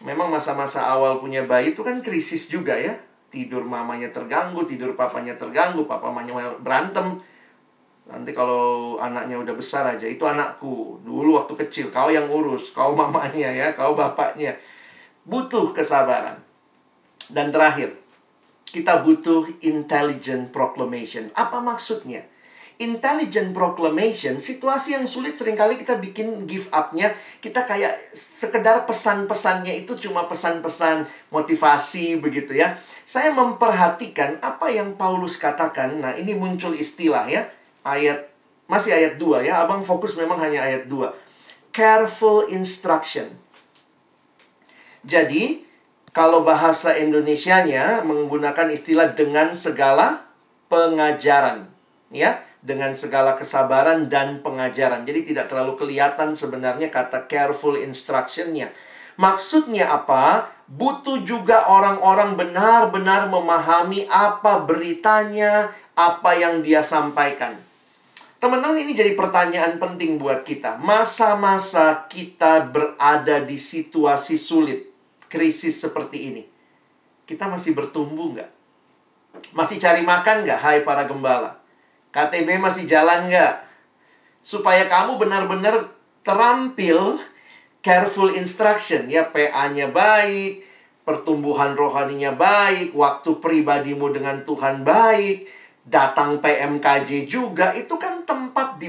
[0.00, 2.96] Memang masa-masa awal punya bayi itu kan krisis juga ya.
[3.28, 7.20] Tidur mamanya terganggu, tidur papanya terganggu, papa mamanya berantem.
[8.10, 10.98] Nanti kalau anaknya udah besar aja, itu anakku.
[11.06, 14.58] Dulu waktu kecil, kau yang urus, kau mamanya ya, kau bapaknya.
[15.22, 16.42] Butuh kesabaran.
[17.30, 17.94] Dan terakhir,
[18.66, 21.30] kita butuh intelligent proclamation.
[21.38, 22.26] Apa maksudnya?
[22.80, 27.12] Intelligent proclamation, situasi yang sulit sering kali kita bikin give up-nya.
[27.38, 32.80] Kita kayak sekedar pesan-pesannya itu cuma pesan-pesan motivasi begitu ya.
[33.04, 36.00] Saya memperhatikan apa yang Paulus katakan.
[36.00, 37.44] Nah, ini muncul istilah ya.
[37.80, 38.28] Ayat,
[38.68, 39.64] masih ayat 2 ya.
[39.64, 41.12] Abang fokus memang hanya ayat 2.
[41.72, 43.32] Careful instruction.
[45.00, 45.64] Jadi,
[46.10, 50.28] kalau bahasa Indonesianya menggunakan istilah dengan segala
[50.68, 51.70] pengajaran,
[52.10, 55.08] ya, dengan segala kesabaran dan pengajaran.
[55.08, 58.68] Jadi tidak terlalu kelihatan sebenarnya kata careful instructionnya.
[59.16, 60.52] Maksudnya apa?
[60.70, 67.58] Butuh juga orang-orang benar-benar memahami apa beritanya, apa yang dia sampaikan.
[68.40, 70.80] Teman-teman ini jadi pertanyaan penting buat kita.
[70.80, 74.88] Masa-masa kita berada di situasi sulit,
[75.28, 76.42] krisis seperti ini.
[77.28, 78.50] Kita masih bertumbuh nggak?
[79.52, 81.60] Masih cari makan nggak, hai para gembala?
[82.16, 83.60] KTB masih jalan nggak?
[84.40, 85.92] Supaya kamu benar-benar
[86.24, 87.20] terampil
[87.84, 89.12] careful instruction.
[89.12, 90.64] Ya, PA-nya baik,
[91.04, 95.44] pertumbuhan rohaninya baik, waktu pribadimu dengan Tuhan baik,
[95.84, 98.19] datang PMKJ juga, itu kan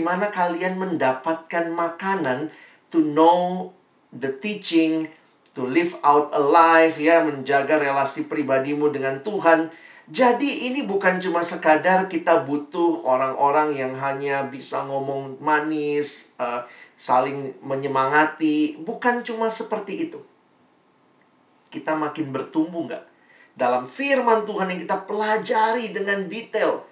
[0.01, 2.49] mana kalian mendapatkan makanan
[2.91, 3.71] to know
[4.11, 5.07] the teaching,
[5.55, 9.71] to live out a life, ya, menjaga relasi pribadimu dengan Tuhan.
[10.11, 16.67] Jadi ini bukan cuma sekadar kita butuh orang-orang yang hanya bisa ngomong manis, uh,
[16.99, 18.75] saling menyemangati.
[18.83, 20.19] Bukan cuma seperti itu.
[21.71, 23.05] Kita makin bertumbuh nggak?
[23.55, 26.83] Dalam firman Tuhan yang kita pelajari dengan detail.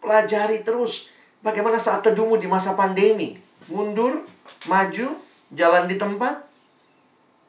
[0.00, 1.08] Pelajari terus
[1.44, 3.36] bagaimana saat teduhmu di masa pandemi.
[3.68, 4.24] Mundur,
[4.66, 5.06] maju,
[5.52, 6.46] jalan di tempat.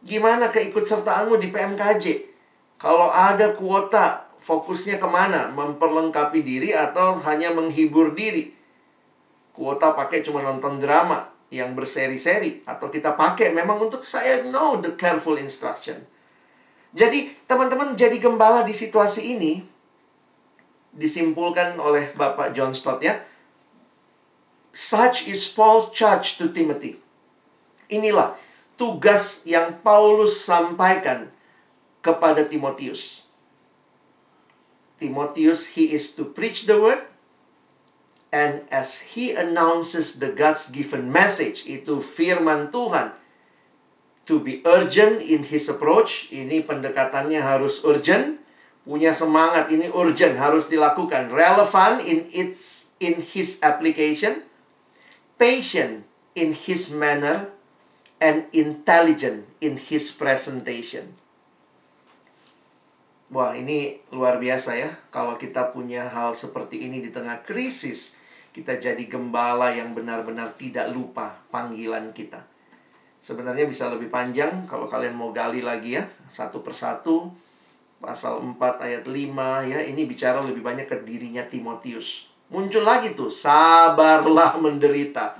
[0.01, 2.05] Gimana keikutsertaanmu di PMKJ?
[2.81, 5.53] Kalau ada kuota, fokusnya ke mana?
[5.53, 8.49] Memperlengkapi diri atau hanya menghibur diri?
[9.53, 12.65] Kuota pakai cuma nonton drama yang berseri-seri.
[12.65, 16.01] Atau kita pakai memang untuk saya know the careful instruction.
[16.91, 19.63] Jadi teman-teman jadi gembala di situasi ini
[20.91, 23.15] disimpulkan oleh Bapak John Stott ya.
[24.71, 26.99] Such is Paul's charge to Timothy.
[27.91, 28.39] Inilah
[28.79, 31.27] tugas yang Paulus sampaikan
[31.99, 33.27] kepada Timotius.
[34.95, 37.03] Timotius, he is to preach the word.
[38.31, 43.11] And as he announces the God's given message, itu firman Tuhan.
[44.31, 48.39] To be urgent in his approach, ini pendekatannya harus urgent
[48.81, 54.41] punya semangat ini urgent harus dilakukan relevan in its in his application
[55.41, 56.05] patient
[56.37, 57.49] in his manner
[58.21, 61.17] and intelligent in his presentation
[63.31, 64.91] Wah, ini luar biasa ya.
[65.07, 68.19] Kalau kita punya hal seperti ini di tengah krisis,
[68.51, 72.43] kita jadi gembala yang benar-benar tidak lupa panggilan kita.
[73.23, 77.31] Sebenarnya bisa lebih panjang kalau kalian mau gali lagi ya, satu persatu
[78.03, 82.30] pasal 4 ayat 5 ya ini bicara lebih banyak ke dirinya Timotius.
[82.51, 85.39] Muncul lagi tuh sabarlah menderita.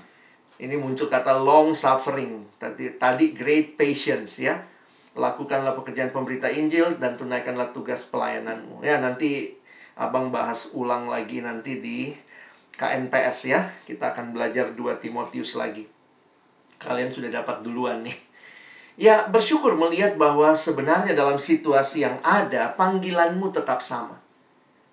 [0.55, 2.39] Ini muncul kata long suffering.
[2.55, 4.63] Tadi tadi great patience ya.
[5.11, 8.79] Lakukanlah pekerjaan pemberita Injil dan tunaikanlah tugas pelayananmu.
[8.79, 9.59] Ya nanti
[9.99, 12.15] Abang bahas ulang lagi nanti di
[12.79, 13.67] KNPS ya.
[13.83, 15.85] Kita akan belajar 2 Timotius lagi.
[16.79, 18.15] Kalian sudah dapat duluan nih.
[18.99, 24.20] Ya, bersyukur melihat bahwa sebenarnya dalam situasi yang ada, panggilanmu tetap sama.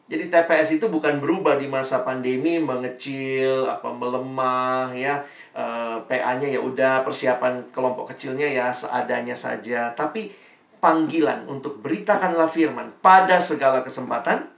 [0.08, 5.20] Jadi TPS itu bukan berubah di masa pandemi, mengecil, apa melemah, ya.
[5.52, 10.32] E, eh, PA-nya ya udah persiapan kelompok kecilnya ya seadanya saja, tapi
[10.80, 14.48] panggilan untuk beritakanlah firman pada segala kesempatan,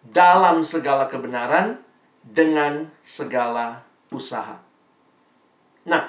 [0.00, 1.84] dalam segala kebenaran,
[2.24, 4.56] dengan segala usaha.
[5.84, 6.08] Nah,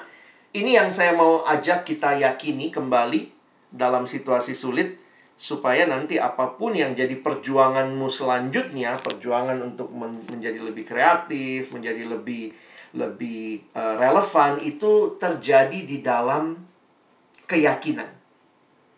[0.56, 3.28] ini yang saya mau ajak kita yakini kembali
[3.68, 4.96] dalam situasi sulit
[5.36, 12.08] supaya nanti apa pun yang jadi perjuanganmu selanjutnya, perjuangan untuk men menjadi lebih kreatif, menjadi
[12.08, 12.56] lebih
[12.96, 16.56] lebih uh, relevan itu terjadi di dalam
[17.44, 18.08] keyakinan.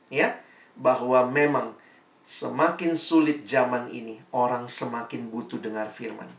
[0.09, 0.41] Ya,
[0.79, 1.75] bahwa memang
[2.23, 6.31] semakin sulit zaman ini, orang semakin butuh dengar firman.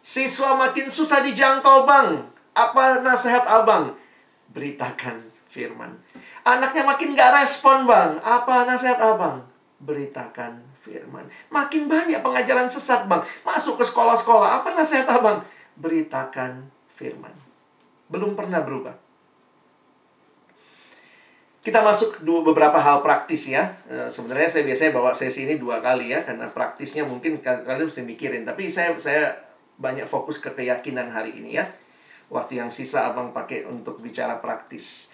[0.00, 2.32] Siswa makin susah dijangkau, Bang.
[2.54, 3.94] Apa nasihat Abang?
[4.54, 5.18] beritakan
[5.50, 5.98] firman.
[6.44, 8.20] Anaknya makin gak respon bang.
[8.20, 9.40] Apa nasihat abang?
[9.80, 11.24] Beritakan firman.
[11.48, 13.24] Makin banyak pengajaran sesat bang.
[13.48, 14.60] Masuk ke sekolah-sekolah.
[14.60, 15.40] Apa nasihat abang?
[15.80, 17.32] Beritakan firman.
[18.12, 18.92] Belum pernah berubah.
[21.64, 23.72] Kita masuk dua, beberapa hal praktis ya.
[23.88, 26.20] E, sebenarnya saya biasanya bawa sesi ini dua kali ya.
[26.28, 28.44] Karena praktisnya mungkin kalian mesti mikirin.
[28.44, 29.32] Tapi saya, saya
[29.80, 31.64] banyak fokus ke keyakinan hari ini ya
[32.32, 35.13] waktu yang sisa abang pakai untuk bicara praktis.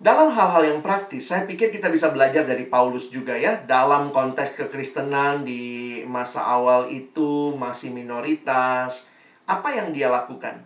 [0.00, 3.60] Dalam hal-hal yang praktis, saya pikir kita bisa belajar dari Paulus juga ya.
[3.60, 9.04] Dalam konteks kekristenan di masa awal itu masih minoritas.
[9.44, 10.64] Apa yang dia lakukan?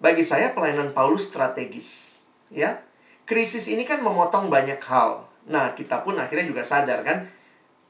[0.00, 2.24] Bagi saya pelayanan Paulus strategis.
[2.48, 2.80] Ya,
[3.28, 5.28] krisis ini kan memotong banyak hal.
[5.44, 7.28] Nah, kita pun akhirnya juga sadar kan,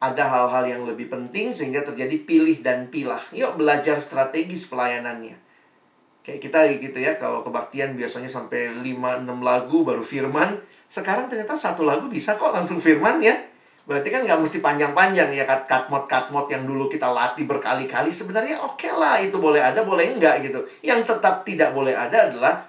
[0.02, 3.22] ada hal-hal yang lebih penting sehingga terjadi pilih dan pilah.
[3.30, 5.38] Yuk belajar strategis pelayanannya.
[6.26, 10.58] Kayak kita gitu ya, kalau kebaktian biasanya sampai 5-6 lagu baru firman.
[10.90, 13.38] Sekarang ternyata satu lagu bisa kok langsung firman ya.
[13.86, 17.46] Berarti kan nggak mesti panjang-panjang ya cut cut mod cut mod yang dulu kita latih
[17.46, 20.66] berkali-kali sebenarnya oke okay lah itu boleh ada boleh enggak gitu.
[20.82, 22.66] Yang tetap tidak boleh ada adalah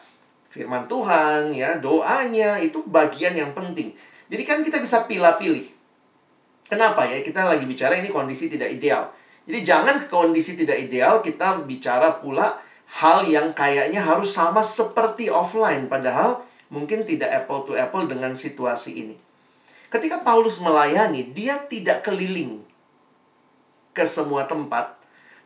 [0.53, 3.89] firman Tuhan ya doanya itu bagian yang penting.
[4.29, 5.65] Jadi kan kita bisa pilih-pilih.
[6.69, 9.11] Kenapa ya kita lagi bicara ini kondisi tidak ideal.
[9.49, 12.55] Jadi jangan kondisi tidak ideal kita bicara pula
[13.01, 19.03] hal yang kayaknya harus sama seperti offline padahal mungkin tidak apple to apple dengan situasi
[19.03, 19.15] ini.
[19.91, 22.63] Ketika Paulus melayani, dia tidak keliling
[23.91, 24.95] ke semua tempat,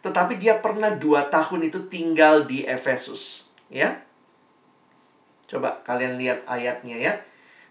[0.05, 3.49] tetapi dia pernah dua tahun itu tinggal di Efesus.
[3.73, 4.05] Ya,
[5.49, 7.13] coba kalian lihat ayatnya ya.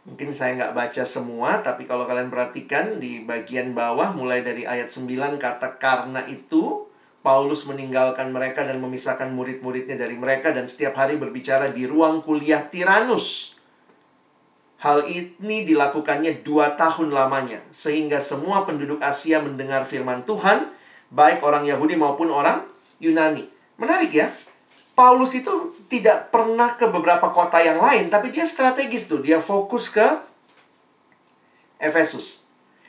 [0.04, 4.92] Mungkin saya nggak baca semua, tapi kalau kalian perhatikan di bagian bawah mulai dari ayat
[4.92, 6.83] 9 kata karena itu
[7.24, 12.68] Paulus meninggalkan mereka dan memisahkan murid-muridnya dari mereka dan setiap hari berbicara di ruang kuliah
[12.68, 13.54] Tiranus
[14.84, 20.76] Hal ini dilakukannya dua tahun lamanya, sehingga semua penduduk Asia mendengar firman Tuhan,
[21.08, 22.68] baik orang Yahudi maupun orang
[23.00, 23.48] Yunani.
[23.80, 24.28] Menarik ya,
[24.92, 29.88] Paulus itu tidak pernah ke beberapa kota yang lain, tapi dia strategis tuh, dia fokus
[29.88, 30.04] ke
[31.80, 32.43] Efesus.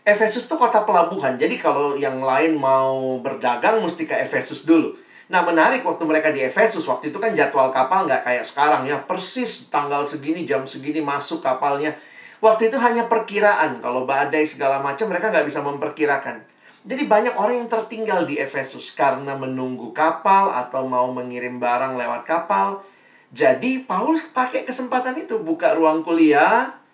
[0.05, 4.93] Efesus tuh kota pelabuhan, jadi kalau yang lain mau berdagang mesti ke Efesus dulu.
[5.25, 6.85] Nah menarik waktu mereka di Efesus.
[6.85, 8.85] Waktu itu kan jadwal kapal nggak kayak sekarang.
[8.85, 11.97] Ya Persis tanggal segini, jam segini masuk kapalnya.
[12.37, 13.81] Waktu itu hanya perkiraan.
[13.81, 16.45] Kalau badai segala macam mereka nggak bisa memperkirakan.
[16.85, 22.29] Jadi banyak orang yang tertinggal di Efesus Karena menunggu kapal Atau mau mengirim barang lewat
[22.29, 22.85] kapal.
[23.33, 26.84] Jadi Paulus pakai kesempatan itu Buka ruang kuliah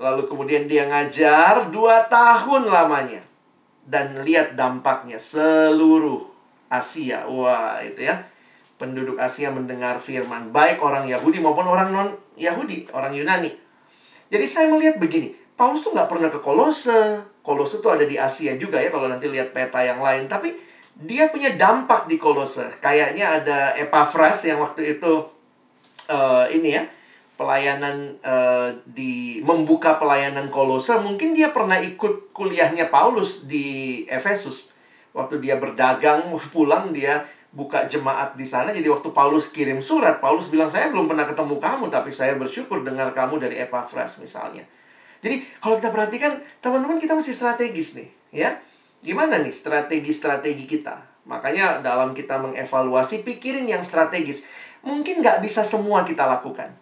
[0.00, 3.22] Lalu kemudian dia ngajar Dua tahun lamanya
[3.84, 6.32] Dan lihat dampaknya Seluruh
[6.72, 7.28] Asia.
[7.28, 8.24] Wah, itu ya.
[8.80, 10.48] Penduduk Asia mendengar firman.
[10.48, 13.52] Baik orang Yahudi maupun orang non-Yahudi, orang Yunani.
[14.32, 15.36] Jadi saya melihat begini.
[15.52, 17.20] Paulus tuh nggak pernah ke Kolose.
[17.44, 20.24] Kolose tuh ada di Asia juga ya kalau nanti lihat peta yang lain.
[20.26, 20.56] Tapi
[20.96, 22.80] dia punya dampak di Kolose.
[22.80, 25.12] Kayaknya ada Epaphras yang waktu itu
[26.08, 26.82] uh, ini ya
[27.36, 30.94] pelayanan uh, di membuka pelayanan Kolose.
[31.00, 34.72] Mungkin dia pernah ikut kuliahnya Paulus di Efesus
[35.12, 38.72] waktu dia berdagang pulang dia buka jemaat di sana.
[38.72, 42.80] Jadi waktu Paulus kirim surat, Paulus bilang saya belum pernah ketemu kamu, tapi saya bersyukur
[42.80, 44.64] dengar kamu dari Epaphras misalnya.
[45.22, 48.50] Jadi kalau kita perhatikan teman-teman kita mesti strategis nih, ya.
[49.02, 51.26] Gimana nih strategi-strategi kita?
[51.28, 54.46] Makanya dalam kita mengevaluasi pikirin yang strategis.
[54.82, 56.81] Mungkin nggak bisa semua kita lakukan.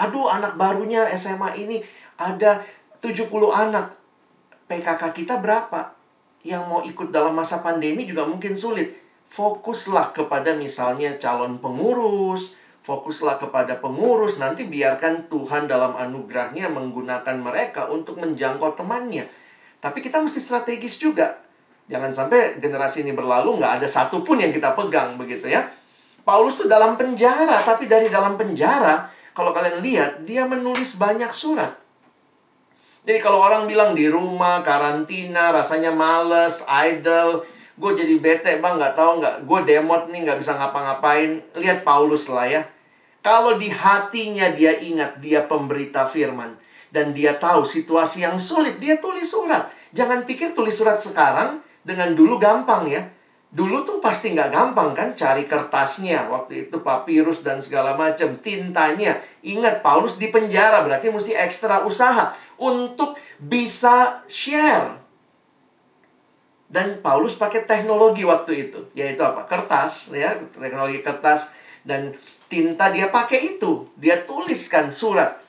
[0.00, 1.84] Aduh anak barunya SMA ini
[2.16, 2.64] ada
[3.04, 3.92] 70 anak.
[4.70, 6.00] PKK kita berapa?
[6.40, 8.96] yang mau ikut dalam masa pandemi juga mungkin sulit.
[9.30, 17.86] Fokuslah kepada misalnya calon pengurus, fokuslah kepada pengurus, nanti biarkan Tuhan dalam anugerahnya menggunakan mereka
[17.92, 19.28] untuk menjangkau temannya.
[19.78, 21.38] Tapi kita mesti strategis juga.
[21.86, 25.62] Jangan sampai generasi ini berlalu nggak ada satupun yang kita pegang begitu ya.
[26.26, 29.08] Paulus tuh dalam penjara, tapi dari dalam penjara,
[29.40, 31.72] kalau kalian lihat, dia menulis banyak surat.
[33.00, 37.40] Jadi kalau orang bilang di rumah, karantina, rasanya males, idle,
[37.80, 41.40] gue jadi bete bang, nggak tahu nggak, gue demot nih nggak bisa ngapa-ngapain.
[41.56, 42.68] Lihat Paulus lah ya.
[43.24, 46.60] Kalau di hatinya dia ingat dia pemberita firman
[46.92, 49.72] dan dia tahu situasi yang sulit, dia tulis surat.
[49.96, 53.08] Jangan pikir tulis surat sekarang dengan dulu gampang ya.
[53.50, 59.18] Dulu tuh pasti nggak gampang kan cari kertasnya waktu itu papirus dan segala macam tintanya.
[59.42, 62.30] Ingat Paulus di penjara berarti mesti ekstra usaha
[62.62, 65.02] untuk bisa share.
[66.70, 69.42] Dan Paulus pakai teknologi waktu itu, yaitu apa?
[69.50, 71.50] Kertas, ya, teknologi kertas
[71.82, 72.14] dan
[72.46, 73.90] tinta dia pakai itu.
[73.98, 75.42] Dia tuliskan surat.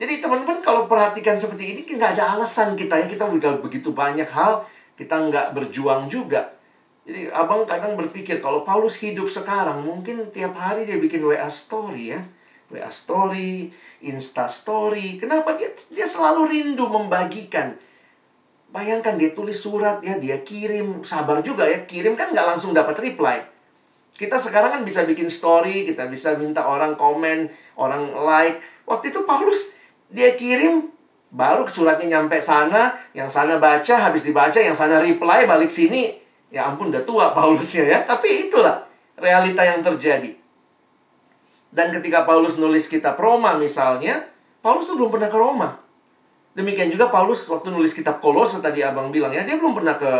[0.00, 4.24] Jadi teman-teman kalau perhatikan seperti ini, nggak ada alasan kita ya, kita udah begitu banyak
[4.32, 4.64] hal,
[4.96, 6.56] kita nggak berjuang juga.
[7.04, 12.16] Jadi abang kadang berpikir kalau Paulus hidup sekarang, mungkin tiap hari dia bikin WA story
[12.16, 12.20] ya.
[12.72, 13.68] WA story,
[14.00, 15.20] Insta Story.
[15.20, 17.76] Kenapa dia dia selalu rindu membagikan?
[18.72, 22.96] Bayangkan dia tulis surat ya, dia kirim, sabar juga ya, kirim kan nggak langsung dapat
[22.98, 23.44] reply.
[24.16, 28.64] Kita sekarang kan bisa bikin story, kita bisa minta orang komen, orang like.
[28.88, 29.76] Waktu itu Paulus
[30.08, 30.88] dia kirim
[31.28, 36.23] baru suratnya nyampe sana, yang sana baca, habis dibaca, yang sana reply balik sini.
[36.52, 38.84] Ya ampun udah tua Paulusnya ya, tapi itulah
[39.16, 40.32] realita yang terjadi.
[41.74, 44.22] Dan ketika Paulus nulis kitab Roma misalnya,
[44.62, 45.74] Paulus tuh belum pernah ke Roma.
[46.54, 50.10] Demikian juga Paulus waktu nulis kitab Kolose tadi abang bilang ya, dia belum pernah ke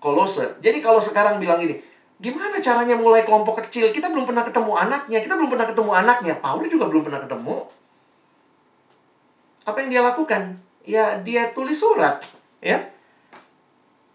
[0.00, 0.56] Kolose.
[0.64, 1.76] Jadi kalau sekarang bilang ini,
[2.16, 3.92] gimana caranya mulai kelompok kecil?
[3.92, 6.34] Kita belum pernah ketemu anaknya, kita belum pernah ketemu anaknya.
[6.40, 7.56] Paulus juga belum pernah ketemu.
[9.68, 10.42] Apa yang dia lakukan?
[10.88, 12.24] Ya dia tulis surat.
[12.64, 12.88] Ya.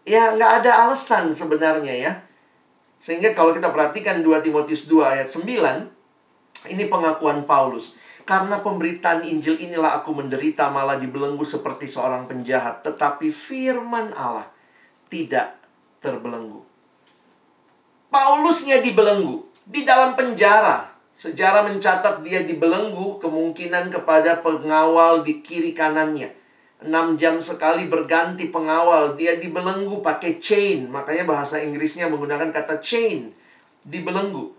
[0.04, 2.14] Ya, nggak ada alasan sebenarnya ya.
[3.00, 7.96] Sehingga kalau kita perhatikan 2 Timotius 2 ayat 9, ini pengakuan Paulus.
[8.24, 12.80] Karena pemberitaan Injil inilah aku menderita malah dibelenggu seperti seorang penjahat.
[12.80, 14.48] Tetapi firman Allah
[15.12, 15.60] tidak
[16.00, 16.64] terbelenggu.
[18.08, 19.44] Paulusnya dibelenggu.
[19.68, 20.96] Di dalam penjara.
[21.14, 26.43] Sejarah mencatat dia dibelenggu kemungkinan kepada pengawal di kiri kanannya.
[26.84, 29.16] 6 jam sekali berganti pengawal.
[29.16, 30.92] Dia dibelenggu pakai chain.
[30.92, 33.32] Makanya bahasa Inggrisnya menggunakan kata chain.
[33.84, 34.52] Dibelenggu.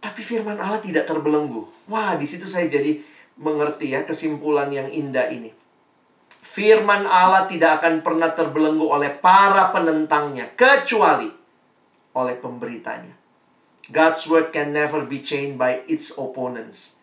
[0.00, 1.68] Tapi firman Allah tidak terbelenggu.
[1.90, 2.96] Wah, di situ saya jadi
[3.36, 5.52] mengerti ya kesimpulan yang indah ini.
[6.40, 11.30] Firman Allah tidak akan pernah terbelenggu oleh para penentangnya kecuali
[12.16, 13.14] oleh pemberitanya.
[13.90, 16.94] God's word can never be chained by its opponents,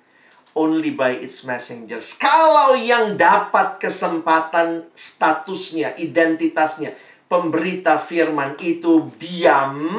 [0.58, 2.18] only by its messengers.
[2.18, 6.98] Kalau yang dapat kesempatan statusnya, identitasnya,
[7.30, 9.94] pemberita firman itu diam,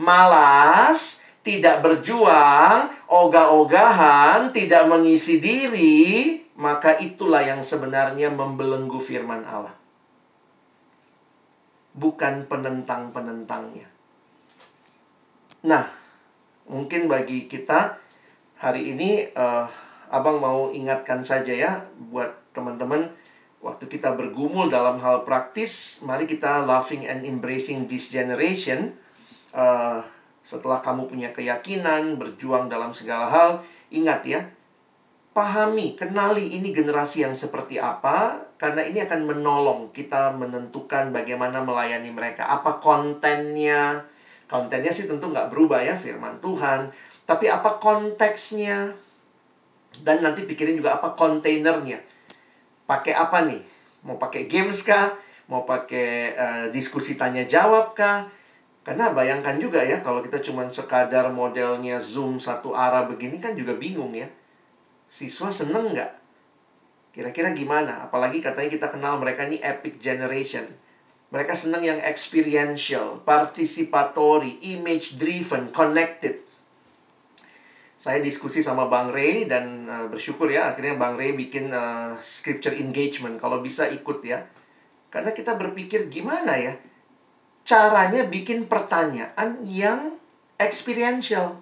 [0.00, 9.76] malas, tidak berjuang, ogah-ogahan, tidak mengisi diri, maka itulah yang sebenarnya membelenggu firman Allah.
[11.94, 13.86] Bukan penentang-penentangnya.
[15.68, 15.86] Nah,
[16.66, 18.03] mungkin bagi kita
[18.58, 19.66] hari ini uh,
[20.12, 21.72] Abang mau ingatkan saja ya
[22.12, 23.10] buat teman-teman
[23.64, 28.94] waktu kita bergumul dalam hal praktis, mari kita loving and embracing this generation.
[29.50, 30.04] Uh,
[30.44, 33.50] setelah kamu punya keyakinan, berjuang dalam segala hal,
[33.88, 34.44] ingat ya,
[35.32, 42.12] pahami, kenali ini generasi yang seperti apa, karena ini akan menolong kita menentukan bagaimana melayani
[42.12, 42.44] mereka.
[42.44, 44.04] Apa kontennya?
[44.44, 46.92] Kontennya sih tentu nggak berubah ya, firman Tuhan.
[47.24, 48.92] Tapi apa konteksnya?
[50.04, 52.02] Dan nanti pikirin juga apa kontainernya.
[52.84, 53.62] Pakai apa nih?
[54.04, 55.16] Mau pakai games kah?
[55.48, 58.28] Mau pakai uh, diskusi tanya jawab kah?
[58.84, 63.72] Karena bayangkan juga ya, kalau kita cuma sekadar modelnya Zoom satu arah begini kan juga
[63.72, 64.28] bingung ya.
[65.08, 66.12] Siswa seneng nggak?
[67.16, 68.04] Kira-kira gimana?
[68.04, 70.68] Apalagi katanya kita kenal mereka ini epic generation.
[71.32, 76.43] Mereka seneng yang experiential, participatory, image driven, connected.
[78.04, 82.76] Saya diskusi sama Bang Ray dan uh, bersyukur ya akhirnya Bang Ray bikin uh, scripture
[82.76, 84.44] engagement kalau bisa ikut ya.
[85.08, 86.76] Karena kita berpikir gimana ya?
[87.64, 90.20] caranya bikin pertanyaan yang
[90.60, 91.58] experiential.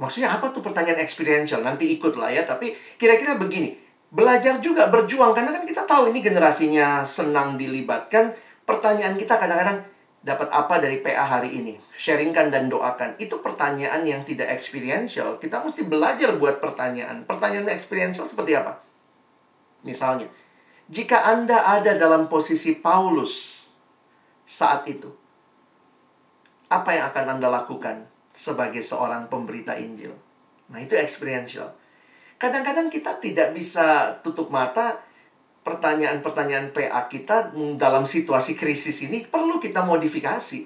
[0.00, 1.60] Maksudnya apa tuh pertanyaan experiential?
[1.60, 3.76] Nanti ikutlah ya, tapi kira-kira begini.
[4.10, 8.32] Belajar juga berjuang karena kan kita tahu ini generasinya senang dilibatkan.
[8.64, 9.84] Pertanyaan kita kadang-kadang
[10.20, 11.74] dapat apa dari PA hari ini?
[11.96, 13.16] Sharingkan dan doakan.
[13.16, 15.40] Itu pertanyaan yang tidak experiential.
[15.40, 17.24] Kita mesti belajar buat pertanyaan.
[17.24, 18.80] Pertanyaan experiential seperti apa?
[19.80, 20.28] Misalnya,
[20.92, 23.60] jika Anda ada dalam posisi Paulus
[24.50, 25.06] saat itu.
[26.66, 30.10] Apa yang akan Anda lakukan sebagai seorang pemberita Injil?
[30.70, 31.70] Nah, itu experiential.
[32.38, 34.98] Kadang-kadang kita tidak bisa tutup mata
[35.60, 40.60] pertanyaan-pertanyaan PA kita dalam situasi krisis ini perlu kita modifikasi.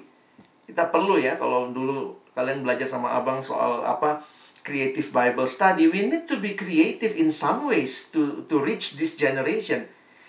[0.65, 4.23] Kita perlu ya kalau dulu kalian belajar sama Abang soal apa
[4.65, 9.13] creative Bible study, we need to be creative in some ways to to reach this
[9.13, 9.85] generation.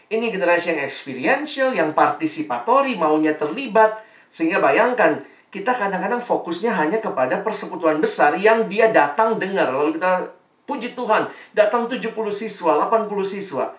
[0.06, 4.06] Ini generasi yang experiential, yang partisipatori, maunya terlibat.
[4.30, 5.18] Sehingga bayangkan,
[5.50, 9.74] kita kadang-kadang fokusnya hanya kepada persekutuan besar yang dia datang dengar.
[9.74, 10.30] Lalu kita
[10.62, 13.74] puji Tuhan, datang 70 siswa, 80 siswa.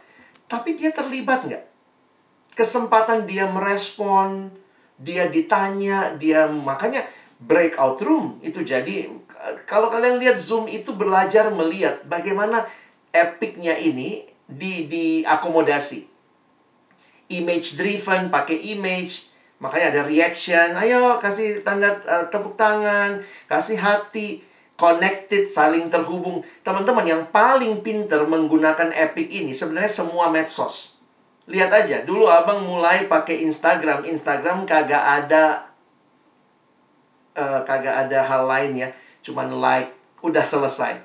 [0.48, 1.64] Tapi dia terlibat nggak?
[2.56, 4.50] Kesempatan dia merespon,
[4.98, 7.06] dia ditanya, dia makanya
[7.38, 9.14] breakout room itu jadi
[9.70, 12.66] kalau kalian lihat Zoom itu belajar melihat bagaimana
[13.14, 16.18] epicnya ini di diakomodasi
[17.32, 19.28] image driven, pakai image.
[19.58, 20.78] Makanya ada reaction.
[20.78, 23.20] Ayo kasih tanda uh, tepuk tangan,
[23.50, 24.46] kasih hati,
[24.78, 26.46] connected, saling terhubung.
[26.62, 30.96] Teman-teman yang paling pinter menggunakan Epic ini sebenarnya semua medsos.
[31.50, 34.06] Lihat aja, dulu Abang mulai pakai Instagram.
[34.06, 35.74] Instagram kagak ada
[37.34, 38.90] uh, kagak ada hal lain ya.
[39.26, 41.02] Cuman like, udah selesai.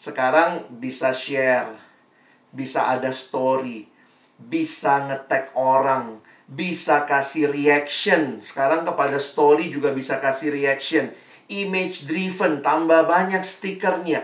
[0.00, 1.76] Sekarang bisa share,
[2.54, 3.90] bisa ada story,
[4.38, 8.40] bisa ngetek orang, bisa kasih reaction.
[8.40, 11.12] Sekarang kepada story juga bisa kasih reaction.
[11.50, 14.22] Image driven, tambah banyak stikernya.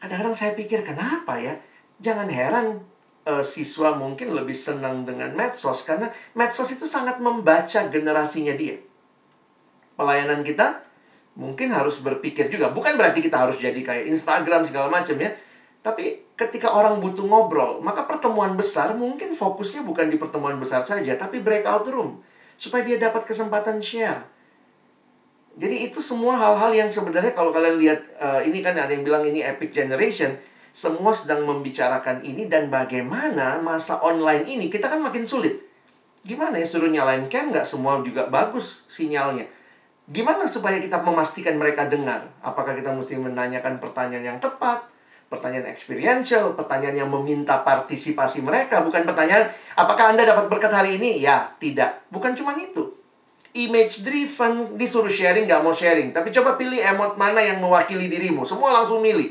[0.00, 1.60] Kadang-kadang saya pikir, kenapa ya?
[2.00, 2.80] Jangan heran
[3.28, 8.80] uh, siswa mungkin lebih senang dengan medsos karena medsos itu sangat membaca generasinya dia.
[9.94, 10.84] Pelayanan kita
[11.34, 12.70] mungkin harus berpikir juga.
[12.70, 15.34] Bukan berarti kita harus jadi kayak Instagram segala macam ya.
[15.84, 21.12] Tapi ketika orang butuh ngobrol, maka pertemuan besar mungkin fokusnya bukan di pertemuan besar saja,
[21.20, 22.24] tapi breakout room.
[22.56, 24.24] Supaya dia dapat kesempatan share.
[25.54, 29.22] Jadi itu semua hal-hal yang sebenarnya kalau kalian lihat, uh, ini kan ada yang bilang
[29.22, 30.34] ini epic generation.
[30.74, 35.62] Semua sedang membicarakan ini dan bagaimana masa online ini, kita kan makin sulit.
[36.26, 39.46] Gimana ya suruh nyalain cam nggak semua juga bagus sinyalnya.
[40.10, 42.26] Gimana supaya kita memastikan mereka dengar?
[42.42, 44.94] Apakah kita mesti menanyakan pertanyaan yang tepat?
[45.34, 51.18] pertanyaan experiential, pertanyaan yang meminta partisipasi mereka, bukan pertanyaan apakah Anda dapat berkat hari ini?
[51.18, 52.06] Ya, tidak.
[52.14, 52.93] Bukan cuma itu.
[53.54, 56.10] Image driven, disuruh sharing, nggak mau sharing.
[56.10, 58.42] Tapi coba pilih emot mana yang mewakili dirimu.
[58.42, 59.30] Semua langsung milih.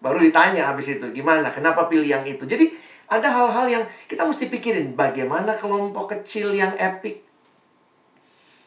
[0.00, 1.48] Baru ditanya habis itu, gimana?
[1.48, 2.44] Kenapa pilih yang itu?
[2.44, 2.68] Jadi,
[3.08, 4.92] ada hal-hal yang kita mesti pikirin.
[4.92, 7.24] Bagaimana kelompok kecil yang epic?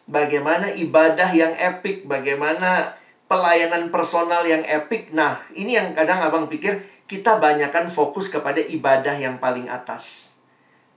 [0.09, 2.09] Bagaimana ibadah yang epic?
[2.09, 2.97] Bagaimana
[3.29, 5.09] pelayanan personal yang epic.
[5.13, 10.32] Nah, ini yang kadang abang pikir kita banyakkan fokus kepada ibadah yang paling atas.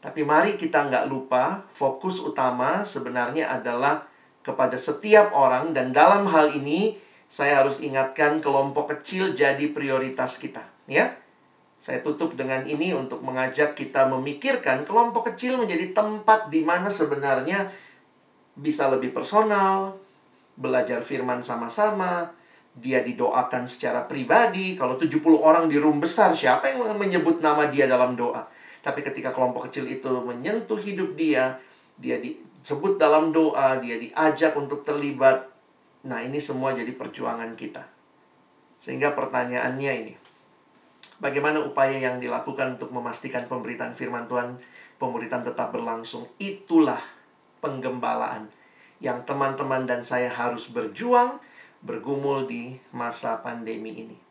[0.06, 4.06] Tapi mari kita nggak lupa, fokus utama sebenarnya adalah
[4.46, 6.94] kepada setiap orang dan dalam hal ini
[7.26, 11.10] saya harus ingatkan kelompok kecil jadi prioritas kita, ya.
[11.82, 17.66] Saya tutup dengan ini untuk mengajak kita memikirkan kelompok kecil menjadi tempat di mana sebenarnya
[18.54, 19.98] bisa lebih personal,
[20.54, 22.30] belajar firman sama-sama,
[22.78, 24.78] dia didoakan secara pribadi.
[24.78, 28.54] Kalau 70 orang di room besar, siapa yang menyebut nama dia dalam doa?
[28.86, 31.58] Tapi ketika kelompok kecil itu menyentuh hidup dia,
[31.98, 35.50] dia disebut dalam doa, dia diajak untuk terlibat.
[36.06, 37.82] Nah, ini semua jadi perjuangan kita.
[38.78, 40.14] Sehingga pertanyaannya ini,
[41.18, 44.54] bagaimana upaya yang dilakukan untuk memastikan pemberitaan firman Tuhan,
[45.02, 46.30] pemberitaan tetap berlangsung?
[46.38, 47.02] Itulah
[47.58, 48.54] penggembalaan
[49.02, 51.42] yang teman-teman dan saya harus berjuang,
[51.82, 54.25] bergumul di masa pandemi ini.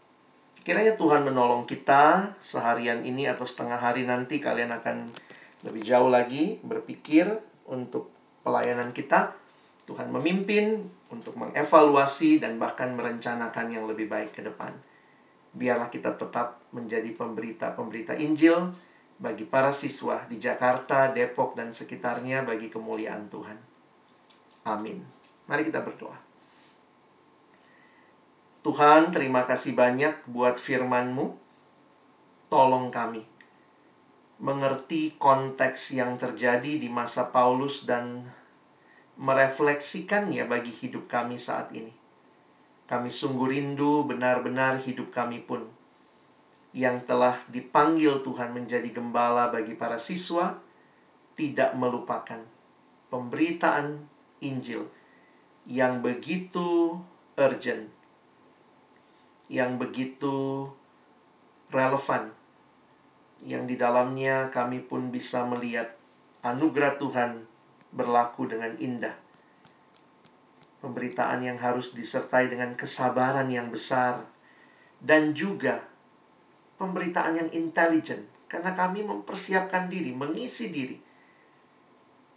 [0.65, 5.13] Kiranya Tuhan menolong kita seharian ini atau setengah hari nanti kalian akan
[5.61, 7.29] lebih jauh lagi berpikir
[7.69, 8.09] untuk
[8.41, 9.37] pelayanan kita.
[9.85, 10.81] Tuhan memimpin
[11.13, 14.73] untuk mengevaluasi dan bahkan merencanakan yang lebih baik ke depan.
[15.53, 18.73] Biarlah kita tetap menjadi pemberita-pemberita Injil
[19.21, 23.57] bagi para siswa di Jakarta, Depok, dan sekitarnya bagi kemuliaan Tuhan.
[24.65, 25.05] Amin.
[25.45, 26.24] Mari kita berdoa.
[28.65, 31.37] Tuhan, terima kasih banyak buat firman-Mu.
[32.49, 33.21] Tolong kami
[34.41, 38.25] mengerti konteks yang terjadi di masa Paulus dan
[39.21, 41.93] merefleksikannya bagi hidup kami saat ini.
[42.89, 45.69] Kami sungguh rindu benar-benar hidup kami pun
[46.73, 50.57] yang telah dipanggil Tuhan menjadi gembala bagi para siswa
[51.37, 52.41] tidak melupakan
[53.13, 54.09] pemberitaan
[54.43, 54.89] Injil
[55.69, 56.99] yang begitu
[57.39, 57.94] urgent,
[59.51, 60.65] yang begitu
[61.69, 62.33] relevan,
[63.45, 65.93] yang di dalamnya kami pun bisa melihat
[66.41, 67.45] anugerah Tuhan
[67.93, 69.13] berlaku dengan indah.
[70.81, 74.25] Pemberitaan yang harus disertai dengan kesabaran yang besar
[75.01, 75.81] dan juga
[76.77, 80.97] pemberitaan yang intelijen karena kami mempersiapkan diri, mengisi diri.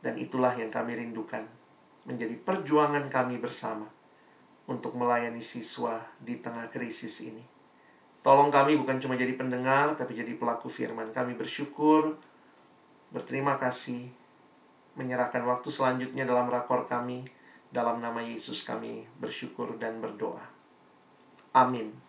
[0.01, 1.45] Dan itulah yang kami rindukan
[2.09, 3.98] menjadi perjuangan kami bersama
[4.69, 7.41] untuk melayani siswa di tengah krisis ini.
[8.21, 11.09] Tolong kami bukan cuma jadi pendengar, tapi jadi pelaku firman.
[11.17, 12.21] Kami bersyukur,
[13.09, 14.13] berterima kasih,
[15.01, 17.25] menyerahkan waktu selanjutnya dalam rakor kami.
[17.69, 20.41] Dalam nama Yesus kami bersyukur dan berdoa.
[21.53, 22.08] Amin.